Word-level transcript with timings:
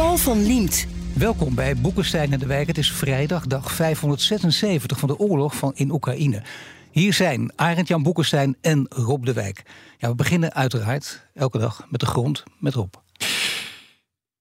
Paul 0.00 0.16
van 0.16 0.46
Liemt. 0.46 0.86
Welkom 1.14 1.54
bij 1.54 1.76
Boekenstein 1.76 2.32
en 2.32 2.38
de 2.38 2.46
Wijk. 2.46 2.66
Het 2.66 2.78
is 2.78 2.92
vrijdag, 2.92 3.46
dag 3.46 3.72
576 3.72 4.98
van 4.98 5.08
de 5.08 5.18
oorlog 5.18 5.56
van 5.56 5.72
in 5.74 5.90
Oekraïne. 5.90 6.42
Hier 6.90 7.12
zijn 7.12 7.52
Arend 7.56 7.88
Jan 7.88 8.02
Boekenstein 8.02 8.56
en 8.60 8.86
Rob 8.88 9.24
de 9.24 9.32
Wijk. 9.32 9.62
Ja, 9.98 10.08
we 10.08 10.14
beginnen 10.14 10.54
uiteraard 10.54 11.26
elke 11.34 11.58
dag 11.58 11.86
met 11.88 12.00
de 12.00 12.06
grond 12.06 12.42
met 12.58 12.74
Rob. 12.74 12.94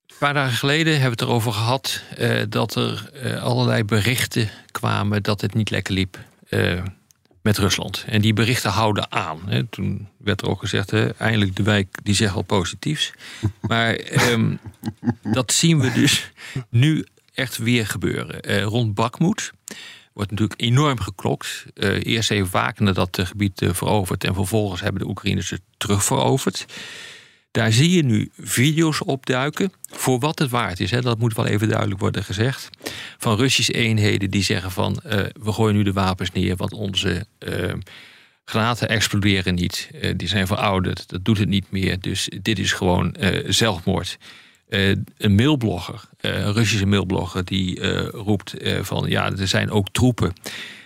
Een 0.08 0.16
paar 0.20 0.34
dagen 0.34 0.58
geleden 0.58 0.94
hebben 0.94 1.18
we 1.18 1.24
het 1.24 1.30
erover 1.30 1.52
gehad 1.52 2.04
uh, 2.20 2.44
dat 2.50 2.76
er 2.76 3.12
uh, 3.24 3.44
allerlei 3.44 3.84
berichten 3.84 4.50
kwamen 4.72 5.24
dat 5.24 5.42
het 5.42 5.54
niet 5.54 5.70
lekker 5.70 5.94
liep. 5.94 6.18
Uh, 6.50 6.84
met 7.42 7.58
Rusland. 7.58 8.06
En 8.08 8.22
die 8.22 8.34
berichten 8.34 8.72
houden 8.72 9.12
aan. 9.12 9.40
Hè. 9.46 9.64
Toen 9.64 10.08
werd 10.18 10.42
er 10.42 10.50
ook 10.50 10.60
gezegd, 10.60 10.92
hè, 10.92 11.10
eindelijk 11.10 11.56
de 11.56 11.64
wijk 11.64 11.98
die 12.04 12.16
zegt 12.16 12.34
al 12.36 12.42
positiefs. 12.42 13.12
Maar 13.68 14.00
um, 14.30 14.60
dat 15.24 15.52
zien 15.52 15.80
we 15.80 15.92
dus 15.92 16.32
nu 16.70 17.06
echt 17.34 17.58
weer 17.58 17.88
gebeuren. 17.88 18.52
Uh, 18.52 18.64
rond 18.64 18.94
Bakmoed 18.94 19.52
wordt 20.14 20.32
natuurlijk 20.32 20.62
enorm 20.62 21.00
geklokt. 21.00 21.66
Uh, 21.74 22.04
eerst 22.04 22.32
even 22.32 22.52
wakende 22.52 22.92
dat 22.92 23.16
het 23.16 23.28
gebied 23.28 23.62
uh, 23.62 23.74
veroverd... 23.74 24.24
en 24.24 24.34
vervolgens 24.34 24.82
hebben 24.82 25.02
de 25.02 25.08
Oekraïners 25.08 25.50
het 25.50 25.62
terugveroverd. 25.78 26.66
Daar 27.52 27.72
zie 27.72 27.92
je 27.92 28.04
nu 28.04 28.32
video's 28.38 29.06
opduiken. 29.06 29.74
Voor 29.90 30.20
wat 30.20 30.40
het 30.40 30.50
waard 30.50 30.80
is, 30.80 30.92
hè, 30.92 31.02
dat 31.02 31.20
moet 31.20 31.36
wel 31.36 31.46
even 31.46 31.70
duidelijk 31.70 32.00
worden 32.00 32.24
gezegd. 32.24 32.70
Van 33.18 33.36
Russische 33.36 33.74
eenheden 33.74 34.30
die 34.30 34.44
zeggen 34.44 34.72
van 34.72 35.02
uh, 35.06 35.12
we 35.42 35.52
gooien 35.52 35.76
nu 35.76 35.84
de 35.84 35.94
wapens 35.94 36.32
neer, 36.32 36.56
want 36.56 36.74
onze 36.74 37.26
uh, 37.40 37.74
granaten 38.46 38.90
exploderen 38.90 39.56
niet. 39.56 39.90
Uh, 39.94 40.14
die 40.16 40.28
zijn 40.28 40.48
verouderd, 40.48 41.10
dat 41.10 41.26
doet 41.26 41.38
het 41.38 41.48
niet 41.48 41.72
meer. 41.72 42.00
Dus 42.00 42.30
dit 42.42 42.60
is 42.60 42.74
gewoon 42.74 43.16
zelfmoord. 43.48 44.18
een 44.68 45.36
mailblogger, 45.36 46.02
een 46.18 46.54
Russische 46.54 46.86
mailblogger, 46.86 47.46
die 47.46 47.84
roept 48.10 48.54
van 48.82 49.10
ja, 49.10 49.32
er 49.32 49.48
zijn 49.48 49.72
ook 49.72 49.90
troepen 49.92 50.34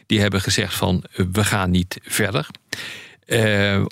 die 0.06 0.20
hebben 0.20 0.42
gezegd 0.42 0.76
van 0.76 1.04
we 1.32 1.44
gaan 1.44 1.72
niet 1.72 2.00
verder. 2.04 2.48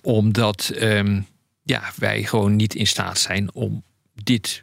omdat. 0.02 0.72
Um, 0.82 1.30
ja, 1.64 1.92
wij 1.96 2.24
gewoon 2.24 2.56
niet 2.56 2.76
in 2.76 2.88
staat 2.88 3.20
zijn 3.20 3.54
om 3.54 3.84
dit, 4.24 4.62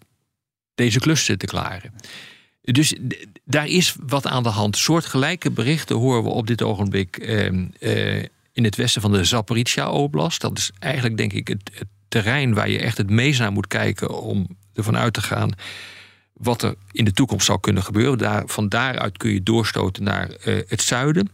deze 0.75 0.99
klussen 0.99 1.39
te 1.39 1.47
klaren. 1.47 1.95
Dus 2.61 2.95
daar 3.45 3.67
is 3.67 3.97
wat 4.07 4.27
aan 4.27 4.43
de 4.43 4.49
hand. 4.49 4.77
Soortgelijke 4.77 5.51
berichten 5.51 5.97
horen 5.97 6.23
we 6.23 6.29
op 6.29 6.47
dit 6.47 6.63
ogenblik 6.63 7.17
eh, 7.17 7.47
eh, 7.79 8.25
in 8.53 8.65
het 8.65 8.77
westen 8.77 9.01
van 9.01 9.13
de 9.13 9.25
Zaporizhia-oblast. 9.25 10.41
Dat 10.41 10.59
is 10.59 10.71
eigenlijk, 10.79 11.17
denk 11.17 11.33
ik, 11.33 11.49
het, 11.49 11.71
terrein 12.09 12.55
waar 12.55 12.71
je 12.71 12.79
echt 12.79 12.99
het 12.99 13.11
meest 13.11 13.39
naar 13.39 13.53
moet 13.53 13.67
kijken 13.67 14.21
om 14.21 14.47
ervan 14.75 14.97
uit 14.97 15.13
te 15.13 15.23
gaan 15.23 15.51
wat 16.33 16.63
er 16.63 16.75
in 16.93 17.05
de 17.05 17.13
toekomst 17.13 17.47
zou 17.47 17.61
kunnen 17.61 17.83
gebeuren. 17.83 18.19
Daar, 18.19 18.43
van 18.47 18.69
daaruit 18.69 19.17
kun 19.17 19.31
je 19.31 19.43
doorstoten 19.43 20.03
naar 20.03 20.31
uh, 20.45 20.61
het 20.67 20.83
zuiden. 20.83 21.31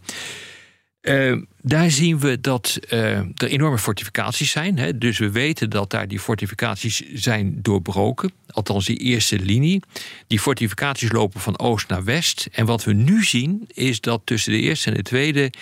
Uh, 1.05 1.37
daar 1.63 1.91
zien 1.91 2.19
we 2.19 2.41
dat 2.41 2.79
uh, 2.91 3.17
er 3.19 3.47
enorme 3.47 3.79
fortificaties 3.79 4.51
zijn. 4.51 4.79
Hè. 4.79 4.99
Dus 4.99 5.19
we 5.19 5.31
weten 5.31 5.71
dat 5.71 5.91
daar 5.91 6.09
die 6.09 6.19
fortificaties 6.19 7.03
zijn 7.15 7.59
doorbroken. 7.63 8.33
Althans, 8.47 8.87
die 8.87 8.97
eerste 8.97 9.39
linie. 9.39 9.83
Die 10.27 10.39
fortificaties 10.39 11.13
lopen 11.13 11.41
van 11.41 11.59
oost 11.59 11.89
naar 11.89 12.05
west. 12.05 12.49
En 12.53 12.67
wat 12.67 12.85
we 12.85 12.93
nu 12.93 13.25
zien 13.25 13.65
is 13.75 14.01
dat 14.01 14.21
tussen 14.25 14.53
de 14.53 14.61
eerste 14.61 14.91
en 14.91 14.97
de 14.97 15.03
tweede 15.03 15.53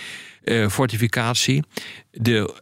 uh, 0.44 0.69
fortificatie 0.69 1.62
de 2.10 2.54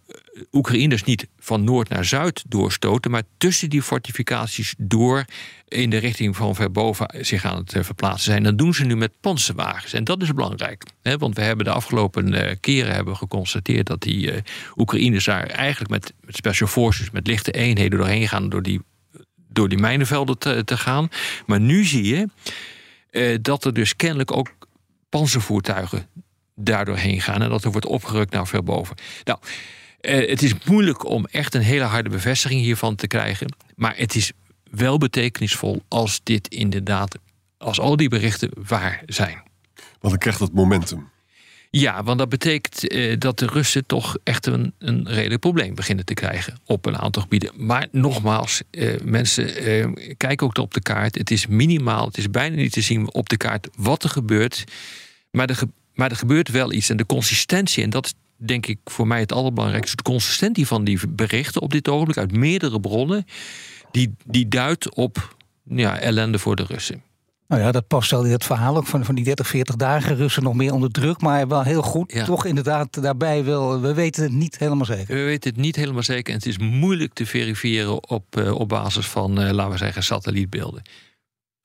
Oekraïners 0.52 1.04
niet 1.04 1.26
van 1.38 1.64
noord 1.64 1.88
naar 1.88 2.04
zuid 2.04 2.44
doorstoten, 2.48 3.10
maar 3.10 3.22
tussen 3.38 3.70
die 3.70 3.82
fortificaties 3.82 4.74
door 4.78 5.24
in 5.68 5.90
de 5.90 5.96
richting 5.96 6.36
van 6.36 6.54
verboven 6.54 7.14
zich 7.20 7.44
aan 7.44 7.56
het 7.56 7.74
verplaatsen 7.80 8.32
zijn. 8.32 8.42
Dat 8.42 8.58
doen 8.58 8.74
ze 8.74 8.84
nu 8.84 8.96
met 8.96 9.12
panzerwagens. 9.20 9.92
En 9.92 10.04
dat 10.04 10.22
is 10.22 10.34
belangrijk. 10.34 10.84
Hè, 11.02 11.16
want 11.16 11.36
we 11.36 11.42
hebben 11.42 11.64
de 11.64 11.70
afgelopen 11.70 12.32
uh, 12.32 12.50
keren 12.60 12.94
hebben 12.94 13.16
geconstateerd 13.16 13.86
dat 13.86 14.02
die 14.02 14.32
Oekraïners 14.76 15.24
daar 15.24 15.46
eigenlijk 15.46 15.90
met, 15.90 16.12
special 16.26 16.68
forces, 16.68 17.10
met 17.10 17.26
lichte 17.26 17.50
eenheden 17.50 17.98
doorheen 17.98 18.28
gaan 18.28 18.48
door 18.48 18.62
die, 18.62 18.80
door 19.48 19.68
die 19.68 19.78
mijnenvelden 19.78 20.38
te, 20.38 20.64
te 20.64 20.76
gaan. 20.76 21.08
Maar 21.46 21.60
nu 21.60 21.84
zie 21.84 22.04
je 22.04 22.28
dat 23.40 23.64
er 23.64 23.74
dus 23.74 23.96
kennelijk 23.96 24.32
ook 24.36 24.48
panzervoertuigen 25.08 26.06
daardoor 26.60 26.96
heen 26.96 27.20
gaan 27.20 27.42
en 27.42 27.48
dat 27.48 27.64
er 27.64 27.70
wordt 27.70 27.86
opgerukt 27.86 28.32
naar 28.32 28.46
verboven. 28.46 28.96
Nou, 29.24 29.38
uh, 30.00 30.28
het 30.28 30.42
is 30.42 30.54
moeilijk 30.64 31.04
om 31.04 31.26
echt 31.26 31.54
een 31.54 31.62
hele 31.62 31.84
harde 31.84 32.08
bevestiging 32.08 32.60
hiervan 32.60 32.94
te 32.94 33.06
krijgen. 33.06 33.54
Maar 33.76 33.96
het 33.96 34.14
is 34.14 34.32
wel 34.70 34.98
betekenisvol 34.98 35.82
als 35.88 36.20
dit 36.22 36.48
inderdaad, 36.48 37.18
als 37.58 37.80
al 37.80 37.96
die 37.96 38.08
berichten 38.08 38.50
waar 38.66 39.02
zijn. 39.06 39.42
Want 39.74 40.12
dan 40.12 40.18
krijgt 40.18 40.38
dat 40.38 40.52
momentum. 40.52 41.08
Ja, 41.70 42.02
want 42.02 42.18
dat 42.18 42.28
betekent 42.28 42.92
uh, 42.92 43.16
dat 43.18 43.38
de 43.38 43.46
Russen 43.46 43.86
toch 43.86 44.16
echt 44.24 44.46
een, 44.46 44.74
een 44.78 45.08
redelijk 45.08 45.40
probleem 45.40 45.74
beginnen 45.74 46.04
te 46.04 46.14
krijgen 46.14 46.58
op 46.66 46.86
een 46.86 46.98
aantal 46.98 47.22
gebieden. 47.22 47.52
Maar 47.56 47.86
nogmaals, 47.90 48.62
uh, 48.70 49.00
mensen, 49.02 49.68
uh, 49.68 50.14
kijken 50.16 50.46
ook 50.46 50.58
op 50.58 50.74
de 50.74 50.82
kaart. 50.82 51.18
Het 51.18 51.30
is 51.30 51.46
minimaal, 51.46 52.06
het 52.06 52.18
is 52.18 52.30
bijna 52.30 52.56
niet 52.56 52.72
te 52.72 52.80
zien 52.80 53.12
op 53.12 53.28
de 53.28 53.36
kaart 53.36 53.68
wat 53.76 54.02
er 54.02 54.10
gebeurt. 54.10 54.64
Maar 55.30 55.48
er, 55.48 55.58
maar 56.00 56.10
er 56.10 56.16
gebeurt 56.16 56.48
wel 56.48 56.72
iets. 56.72 56.90
En 56.90 56.96
de 56.96 57.06
consistentie, 57.06 57.82
en 57.82 57.90
dat 57.90 58.06
is 58.06 58.14
denk 58.36 58.66
ik 58.66 58.78
voor 58.84 59.06
mij 59.06 59.20
het 59.20 59.32
allerbelangrijkste, 59.32 59.96
de 59.96 60.02
consistentie 60.02 60.66
van 60.66 60.84
die 60.84 61.00
berichten 61.08 61.62
op 61.62 61.72
dit 61.72 61.88
ogenblik 61.88 62.18
uit 62.18 62.32
meerdere 62.32 62.80
bronnen, 62.80 63.24
die, 63.90 64.14
die 64.24 64.48
duidt 64.48 64.94
op 64.94 65.36
ja, 65.64 65.98
ellende 65.98 66.38
voor 66.38 66.56
de 66.56 66.64
Russen. 66.68 67.02
Nou 67.48 67.62
ja, 67.62 67.72
dat 67.72 67.86
past 67.86 68.10
wel 68.10 68.24
in 68.24 68.30
het 68.30 68.44
verhaal 68.44 68.76
ook 68.76 68.86
van, 68.86 69.04
van 69.04 69.14
die 69.14 69.24
30, 69.24 69.46
40 69.46 69.76
dagen. 69.76 70.16
Russen 70.16 70.42
nog 70.42 70.54
meer 70.54 70.72
onder 70.72 70.90
druk, 70.90 71.20
maar 71.20 71.48
wel 71.48 71.62
heel 71.62 71.82
goed. 71.82 72.12
Ja. 72.12 72.24
Toch 72.24 72.44
inderdaad 72.44 73.02
daarbij 73.02 73.44
wel, 73.44 73.80
we 73.80 73.94
weten 73.94 74.22
het 74.22 74.32
niet 74.32 74.58
helemaal 74.58 74.84
zeker. 74.84 75.14
We 75.14 75.22
weten 75.22 75.50
het 75.50 75.60
niet 75.60 75.76
helemaal 75.76 76.02
zeker 76.02 76.32
en 76.32 76.38
het 76.38 76.48
is 76.48 76.58
moeilijk 76.58 77.12
te 77.12 77.26
verifiëren 77.26 78.08
op, 78.08 78.36
uh, 78.36 78.54
op 78.54 78.68
basis 78.68 79.06
van, 79.06 79.42
uh, 79.42 79.50
laten 79.50 79.72
we 79.72 79.78
zeggen, 79.78 80.02
satellietbeelden. 80.02 80.82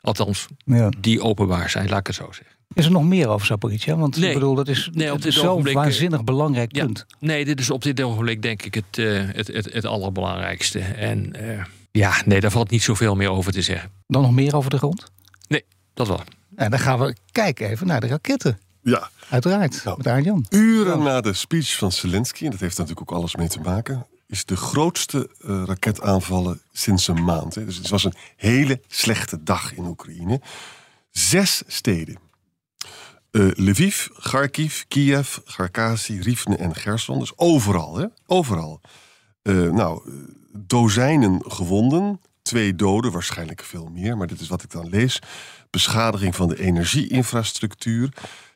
Althans, 0.02 0.48
ja. 0.66 0.90
die 1.00 1.22
openbaar 1.22 1.70
zijn, 1.70 1.90
laat 1.90 2.00
ik 2.00 2.08
het 2.08 2.16
zo 2.16 2.32
zeggen. 2.32 2.55
Is 2.74 2.86
er 2.86 2.92
nog 2.92 3.04
meer 3.04 3.28
over 3.28 3.48
Zaporizhia? 3.48 3.96
Want 3.96 4.18
nee, 4.18 4.28
ik 4.28 4.34
bedoel, 4.34 4.56
dat 4.56 4.68
is, 4.68 4.90
nee, 4.94 5.12
op 5.12 5.22
dit 5.22 5.34
zo'n 5.34 5.74
waanzinnig 5.74 6.24
belangrijk 6.24 6.76
ja, 6.76 6.86
punt. 6.86 7.06
Nee, 7.20 7.46
dit 7.46 7.60
is 7.60 7.70
op 7.70 7.84
dit 7.84 8.02
ogenblik 8.02 8.42
denk 8.42 8.64
ik 8.64 8.74
het, 8.74 8.98
uh, 8.98 9.24
het, 9.34 9.48
het, 9.48 9.74
het 9.74 9.86
allerbelangrijkste. 9.86 10.80
En 10.80 11.34
uh, 11.42 11.64
ja, 11.92 12.22
nee, 12.26 12.40
daar 12.40 12.52
valt 12.52 12.70
niet 12.70 12.84
zoveel 12.84 13.16
meer 13.16 13.30
over 13.30 13.52
te 13.52 13.62
zeggen. 13.62 13.92
Dan 14.08 14.22
nog 14.22 14.32
meer 14.32 14.56
over 14.56 14.70
de 14.70 14.78
grond? 14.78 15.12
Nee, 15.48 15.64
dat 15.94 16.08
wel. 16.08 16.22
En 16.56 16.70
dan 16.70 16.80
gaan 16.80 17.00
we 17.00 17.16
kijken 17.32 17.70
even 17.70 17.88
naar 17.88 18.02
de 18.02 18.08
raketten. 18.08 18.60
Ja. 18.82 19.10
Uiteraard, 19.30 19.84
nou, 19.84 19.98
met 19.98 20.08
Arjan. 20.08 20.46
Uren 20.50 20.98
ja. 20.98 21.04
na 21.04 21.22
de 21.22 21.34
speech 21.34 21.78
van 21.78 21.92
Zelensky, 21.92 22.46
en 22.46 22.52
dat 22.52 22.60
heeft 22.60 22.78
natuurlijk 22.78 23.12
ook 23.12 23.18
alles 23.18 23.36
mee 23.36 23.48
te 23.48 23.60
maken... 23.60 24.06
is 24.28 24.46
de 24.46 24.56
grootste 24.56 25.30
uh, 25.46 25.64
raketaanvallen 25.66 26.62
sinds 26.72 27.08
een 27.08 27.24
maand. 27.24 27.56
Hè. 27.56 27.66
Dus 27.66 27.78
het 27.78 27.90
was 27.90 28.04
een 28.04 28.14
hele 28.36 28.82
slechte 28.88 29.44
dag 29.44 29.74
in 29.74 29.86
Oekraïne. 29.86 30.42
Zes 31.12 31.64
steden. 31.68 32.18
Uh, 33.36 33.52
Lviv, 33.56 34.08
Kharkiv, 34.08 34.84
Kiev, 34.88 35.38
Kharkazi, 35.46 36.20
Rivne 36.20 36.56
en 36.56 36.76
Gerson. 36.76 37.20
Dus 37.20 37.38
overal, 37.38 37.98
hè? 37.98 38.06
Overal. 38.26 38.82
Uh, 39.44 39.72
nou, 39.72 40.02
dozijnen 40.52 41.42
gewonden. 41.48 42.22
Twee 42.42 42.76
doden, 42.76 43.12
waarschijnlijk 43.12 43.64
veel 43.64 43.90
meer, 43.94 44.18
maar 44.18 44.28
dit 44.28 44.40
is 44.40 44.48
wat 44.48 44.64
ik 44.64 44.72
dan 44.72 44.90
lees. 44.90 45.22
Beschadiging 45.70 46.36
van 46.36 46.48
de 46.48 46.60
energieinfrastructuur. 46.60 48.10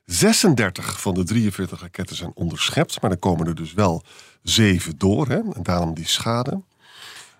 36 0.06 1.02
van 1.02 1.14
de 1.14 1.24
43 1.24 1.82
raketten 1.82 2.16
zijn 2.16 2.32
onderschept, 2.34 3.02
maar 3.02 3.12
er 3.12 3.18
komen 3.18 3.48
er 3.48 3.56
dus 3.56 3.74
wel 3.74 4.04
zeven 4.44 4.98
door. 4.98 5.28
Hè? 5.28 5.40
En 5.40 5.64
daarom 5.64 5.94
die 5.94 6.08
schade. 6.08 6.62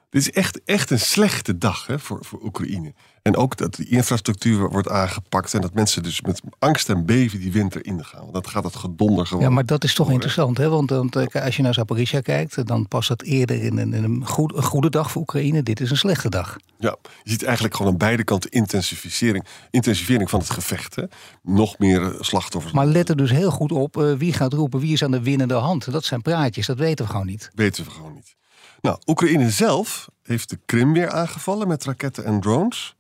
Dit 0.10 0.22
is 0.22 0.32
echt, 0.32 0.64
echt 0.64 0.90
een 0.90 1.00
slechte 1.00 1.58
dag 1.58 1.88
hè, 1.88 2.00
voor, 2.00 2.26
voor 2.26 2.44
Oekraïne. 2.44 2.94
En 3.22 3.36
ook 3.36 3.58
dat 3.58 3.76
de 3.76 3.86
infrastructuur 3.86 4.70
wordt 4.70 4.90
aangepakt. 4.90 5.54
En 5.54 5.62
dat 5.62 5.74
mensen 5.74 6.04
dus 6.04 6.22
met 6.22 6.42
angst 6.60 6.90
en 6.90 7.06
beven 7.06 7.40
die 7.40 7.52
winter 7.52 7.86
ingaan. 7.86 8.22
Want 8.22 8.34
dat 8.34 8.48
gaat 8.48 8.64
het 8.64 8.76
gedonder 8.76 9.28
gewoon. 9.28 9.44
Ja, 9.44 9.50
maar 9.50 9.66
dat 9.66 9.84
is 9.84 9.94
toch 9.94 10.06
door, 10.06 10.16
interessant, 10.16 10.58
hè? 10.58 10.70
Want, 10.70 10.90
want 10.90 11.16
eh, 11.16 11.44
als 11.44 11.56
je 11.56 11.62
naar 11.62 11.74
Zaporizhia 11.74 12.22
kijkt, 12.22 12.68
dan 12.68 12.88
past 12.88 13.08
dat 13.08 13.22
eerder 13.22 13.64
in 13.64 13.78
een, 13.78 13.94
in 13.94 14.04
een, 14.04 14.26
goed, 14.26 14.56
een 14.56 14.64
goede 14.64 14.90
dag 14.90 15.12
voor 15.12 15.22
Oekraïne. 15.22 15.64
Dit 15.64 15.80
is 15.80 15.92
een 15.92 15.98
slechte 15.98 16.30
dag. 16.30 16.58
Ja, 16.78 16.96
je 17.24 17.30
ziet 17.30 17.44
eigenlijk 17.44 17.76
gewoon 17.76 17.92
aan 17.92 17.98
beide 17.98 18.24
kanten 18.24 18.50
intensificering, 18.50 19.46
intensivering 19.70 20.30
van 20.30 20.40
het 20.40 20.50
gevecht. 20.50 20.96
Hè. 20.96 21.04
Nog 21.44 21.78
meer 21.78 22.04
eh, 22.04 22.22
slachtoffers. 22.22 22.74
Maar 22.74 22.86
let 22.86 23.10
er 23.10 23.18
dus 23.18 23.32
heel 23.32 23.52
goed 23.52 23.72
op 23.72 23.98
eh, 23.98 24.14
wie 24.14 24.34
gaat 24.34 24.54
roepen, 24.54 24.80
wie 24.80 24.94
is 24.94 25.04
aan 25.04 25.12
de 25.12 25.22
winnende 25.22 25.54
hand. 25.54 25.92
Dat 25.92 26.06
zijn 26.06 26.22
praatjes, 26.22 26.66
dat 26.66 26.78
weten 26.78 27.06
we 27.06 27.12
gewoon 27.12 27.28
niet. 27.28 27.52
weten 27.54 27.84
we 27.84 27.92
gewoon 27.92 28.14
niet. 28.14 28.38
Nou, 28.82 28.98
Oekraïne 29.06 29.50
zelf 29.50 30.10
heeft 30.24 30.50
de 30.50 30.60
Krim 30.66 30.94
weer 30.94 31.10
aangevallen 31.10 31.68
met 31.68 31.84
raketten 31.84 32.26
en 32.26 32.40
drones. 32.40 32.96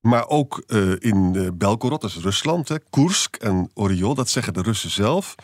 Maar 0.00 0.28
ook 0.28 0.62
eh, 0.66 0.90
in 0.98 1.32
uh, 1.34 1.48
Belgorod, 1.54 2.00
dat 2.00 2.10
is 2.10 2.16
Rusland, 2.16 2.68
hè, 2.68 2.76
Koersk 2.90 3.36
en 3.36 3.70
Oriol, 3.74 4.14
dat 4.14 4.28
zeggen 4.28 4.52
de 4.52 4.62
Russen 4.62 4.90
zelf. 4.90 5.34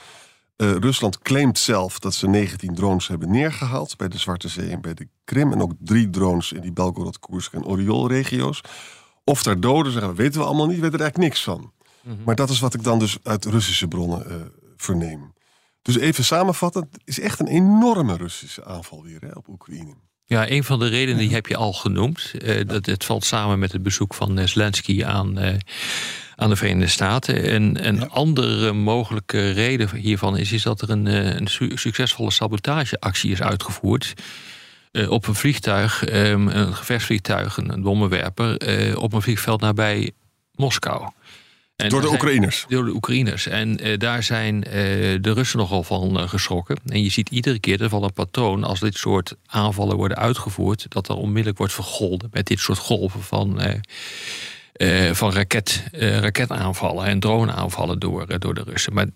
Eh, 0.56 0.72
Rusland 0.72 1.18
claimt 1.18 1.58
zelf 1.58 1.98
dat 1.98 2.14
ze 2.14 2.28
19 2.28 2.74
drones 2.74 3.08
hebben 3.08 3.30
neergehaald 3.30 3.96
bij 3.96 4.08
de 4.08 4.18
Zwarte 4.18 4.48
Zee 4.48 4.70
en 4.70 4.80
bij 4.80 4.94
de 4.94 5.08
Krim. 5.24 5.52
En 5.52 5.62
ook 5.62 5.72
drie 5.78 6.10
drones 6.10 6.52
in 6.52 6.60
die 6.60 6.72
Belgorod, 6.72 7.18
Koersk 7.18 7.52
en 7.52 7.64
Oriol-regio's. 7.64 8.60
Of 9.24 9.42
daar 9.42 9.60
doden 9.60 9.92
zijn, 9.92 10.04
dat 10.04 10.16
weten 10.16 10.40
we 10.40 10.46
allemaal 10.46 10.66
niet, 10.66 10.76
we 10.76 10.82
weten 10.82 10.98
er 10.98 11.04
eigenlijk 11.04 11.30
niks 11.30 11.44
van. 11.44 11.72
Maar 12.24 12.34
dat 12.34 12.50
is 12.50 12.60
wat 12.60 12.74
ik 12.74 12.82
dan 12.82 12.98
dus 12.98 13.18
uit 13.22 13.44
Russische 13.44 13.88
bronnen 13.88 14.30
eh, 14.30 14.36
verneem. 14.76 15.32
Dus 15.86 15.96
even 15.98 16.24
samenvatten, 16.24 16.88
het 16.92 17.00
is 17.04 17.20
echt 17.20 17.40
een 17.40 17.46
enorme 17.46 18.16
Russische 18.16 18.64
aanval 18.64 19.02
weer 19.02 19.20
hè, 19.20 19.30
op 19.34 19.48
Oekraïne. 19.48 19.94
Ja, 20.24 20.50
een 20.50 20.64
van 20.64 20.78
de 20.78 20.88
redenen 20.88 21.18
die 21.18 21.34
heb 21.34 21.46
je 21.46 21.56
al 21.56 21.72
genoemd. 21.72 22.32
Eh, 22.38 22.66
dat 22.66 22.86
het 22.86 23.04
valt 23.04 23.24
samen 23.24 23.58
met 23.58 23.72
het 23.72 23.82
bezoek 23.82 24.14
van 24.14 24.48
Zelensky 24.48 25.04
aan, 25.04 25.38
eh, 25.38 25.54
aan 26.36 26.48
de 26.48 26.56
Verenigde 26.56 26.90
Staten. 26.90 27.42
En 27.42 27.86
een 27.86 28.10
andere 28.10 28.72
mogelijke 28.72 29.50
reden 29.50 29.96
hiervan 29.96 30.36
is, 30.36 30.52
is 30.52 30.62
dat 30.62 30.80
er 30.80 30.90
een, 30.90 31.06
eh, 31.06 31.34
een 31.34 31.46
su- 31.46 31.76
succesvolle 31.76 32.30
sabotageactie 32.30 33.30
is 33.30 33.42
uitgevoerd. 33.42 34.14
op 35.08 35.26
een 35.26 35.34
vliegtuig, 35.34 36.04
ehm, 36.04 36.48
een 36.48 36.74
gevechtsvliegtuig, 36.74 37.56
een, 37.56 37.72
een 37.72 37.82
bommenwerper, 37.82 38.56
op 38.98 39.12
een 39.12 39.22
vliegveld 39.22 39.60
nabij 39.60 40.12
Moskou. 40.54 41.10
En 41.76 41.88
Door 41.88 42.00
de 42.00 42.06
er 42.06 42.12
zijn- 42.12 42.23
Oekraïners. 42.23 42.64
door 42.69 42.84
de 42.84 42.90
Oekraïners. 42.94 43.46
En 43.46 43.78
eh, 43.81 43.99
daar 43.99 44.23
zijn 44.23 44.64
eh, 44.64 44.73
de 45.20 45.32
Russen 45.32 45.58
nogal 45.58 45.82
van 45.82 46.19
eh, 46.19 46.28
geschrokken. 46.28 46.76
En 46.87 47.02
je 47.02 47.11
ziet 47.11 47.28
iedere 47.31 47.58
keer 47.58 47.82
er 47.82 47.88
van 47.88 48.02
een 48.02 48.12
patroon 48.12 48.64
als 48.64 48.81
dit 48.81 48.94
soort 48.94 49.34
aanvallen 49.46 49.96
worden 49.96 50.17
uitgevoerd, 50.17 50.87
dat 50.88 51.08
er 51.08 51.14
onmiddellijk 51.17 51.58
wordt 51.58 51.73
vergolden 51.73 52.28
met 52.32 52.46
dit 52.46 52.58
soort 52.58 52.78
golven 52.78 53.23
van, 53.23 53.61
van 55.12 55.32
raket, 55.32 55.84
raketaanvallen 55.93 57.05
en 57.06 57.20
droneaanvallen 57.20 57.99
door, 57.99 58.38
door 58.38 58.55
de 58.55 58.62
Russen. 58.62 58.93
Maar 58.94 59.06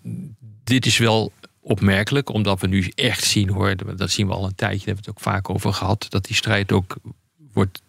dit 0.63 0.85
is 0.85 0.97
wel 0.97 1.31
opmerkelijk, 1.61 2.29
omdat 2.29 2.59
we 2.61 2.67
nu 2.67 2.91
echt 2.95 3.23
zien 3.23 3.49
hoor, 3.49 3.75
dat 3.95 4.11
zien 4.11 4.27
we 4.27 4.33
al 4.33 4.45
een 4.45 4.55
tijdje, 4.55 4.77
daar 4.77 4.85
hebben 4.87 5.03
we 5.03 5.09
het 5.11 5.19
ook 5.19 5.33
vaak 5.33 5.49
over 5.49 5.73
gehad, 5.73 6.05
dat 6.09 6.25
die 6.25 6.35
strijd 6.35 6.71
ook 6.71 6.95
wordt 7.53 7.81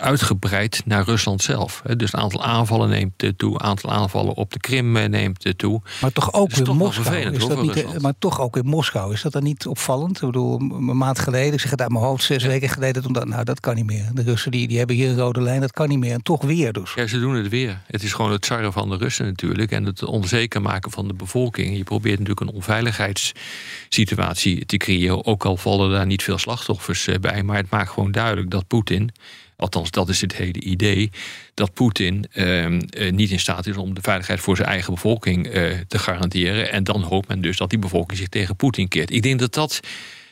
uitgebreid 0.00 0.82
naar 0.84 1.04
Rusland 1.04 1.42
zelf. 1.42 1.82
Dus 1.96 2.12
het 2.12 2.20
aantal 2.20 2.44
aanvallen 2.44 2.88
neemt 2.88 3.22
eh, 3.22 3.30
toe, 3.36 3.52
het 3.52 3.62
aantal 3.62 3.90
aanvallen 3.90 4.34
op 4.34 4.52
de 4.52 4.58
Krim 4.58 4.96
eh, 4.96 5.08
neemt 5.08 5.44
eh, 5.44 5.52
toe. 5.52 5.82
Maar 6.00 6.12
toch 6.12 6.32
ook 6.32 6.50
is 6.50 6.58
in 6.58 6.76
Moskou. 6.76 7.16
is 7.16 7.46
dat 7.46 7.62
niet, 7.62 8.00
maar 8.00 8.14
toch 8.18 8.40
ook 8.40 8.56
in 8.56 8.66
Moskou. 8.66 9.12
Is 9.12 9.22
dat 9.22 9.32
dan 9.32 9.42
niet 9.42 9.66
opvallend? 9.66 10.16
Ik 10.16 10.26
bedoel, 10.26 10.60
een 10.60 10.96
maand 10.96 11.18
geleden, 11.18 11.52
ik 11.52 11.60
zeg 11.60 11.70
het 11.70 11.80
uit 11.80 11.90
mijn 11.90 12.04
hoofd, 12.04 12.24
zes 12.24 12.44
weken 12.44 12.68
geleden, 12.68 13.02
toen 13.02 13.12
dat, 13.12 13.26
nou 13.26 13.44
dat 13.44 13.60
kan 13.60 13.74
niet 13.74 13.86
meer. 13.86 14.04
De 14.12 14.22
Russen 14.22 14.50
die, 14.50 14.68
die 14.68 14.78
hebben 14.78 14.96
hier 14.96 15.08
een 15.08 15.16
rode 15.16 15.40
lijn, 15.40 15.60
dat 15.60 15.72
kan 15.72 15.88
niet 15.88 15.98
meer. 15.98 16.12
En 16.12 16.22
toch 16.22 16.42
weer 16.42 16.72
dus. 16.72 16.94
Ja, 16.94 17.06
ze 17.06 17.20
doen 17.20 17.34
het 17.34 17.48
weer. 17.48 17.80
Het 17.86 18.02
is 18.02 18.12
gewoon 18.12 18.32
het 18.32 18.46
zarren 18.46 18.72
van 18.72 18.88
de 18.88 18.96
Russen 18.96 19.26
natuurlijk. 19.26 19.72
En 19.72 19.84
het 19.84 20.04
onzeker 20.04 20.62
maken 20.62 20.90
van 20.90 21.08
de 21.08 21.14
bevolking. 21.14 21.76
Je 21.76 21.84
probeert 21.84 22.18
natuurlijk 22.18 22.48
een 22.48 22.56
onveiligheidssituatie 22.56 24.66
te 24.66 24.76
creëren. 24.76 25.24
Ook 25.24 25.44
al 25.44 25.56
vallen 25.56 25.90
daar 25.90 26.06
niet 26.06 26.22
veel 26.22 26.38
slachtoffers 26.38 27.08
bij. 27.20 27.42
Maar 27.42 27.56
het 27.56 27.70
maakt 27.70 27.90
gewoon 27.90 28.12
duidelijk 28.12 28.50
dat 28.50 28.66
Poetin... 28.66 29.12
Althans, 29.58 29.90
dat 29.90 30.08
is 30.08 30.20
het 30.20 30.34
hele 30.34 30.60
idee. 30.60 31.10
Dat 31.54 31.72
Poetin 31.72 32.26
ehm, 32.32 32.80
eh, 32.80 33.12
niet 33.12 33.30
in 33.30 33.40
staat 33.40 33.66
is 33.66 33.76
om 33.76 33.94
de 33.94 34.00
veiligheid 34.00 34.40
voor 34.40 34.56
zijn 34.56 34.68
eigen 34.68 34.94
bevolking 34.94 35.46
eh, 35.46 35.72
te 35.88 35.98
garanderen. 35.98 36.72
En 36.72 36.84
dan 36.84 37.02
hoopt 37.02 37.28
men 37.28 37.40
dus 37.40 37.56
dat 37.56 37.70
die 37.70 37.78
bevolking 37.78 38.18
zich 38.18 38.28
tegen 38.28 38.56
Poetin 38.56 38.88
keert. 38.88 39.10
Ik 39.10 39.22
denk 39.22 39.38
dat 39.38 39.54
dat, 39.54 39.80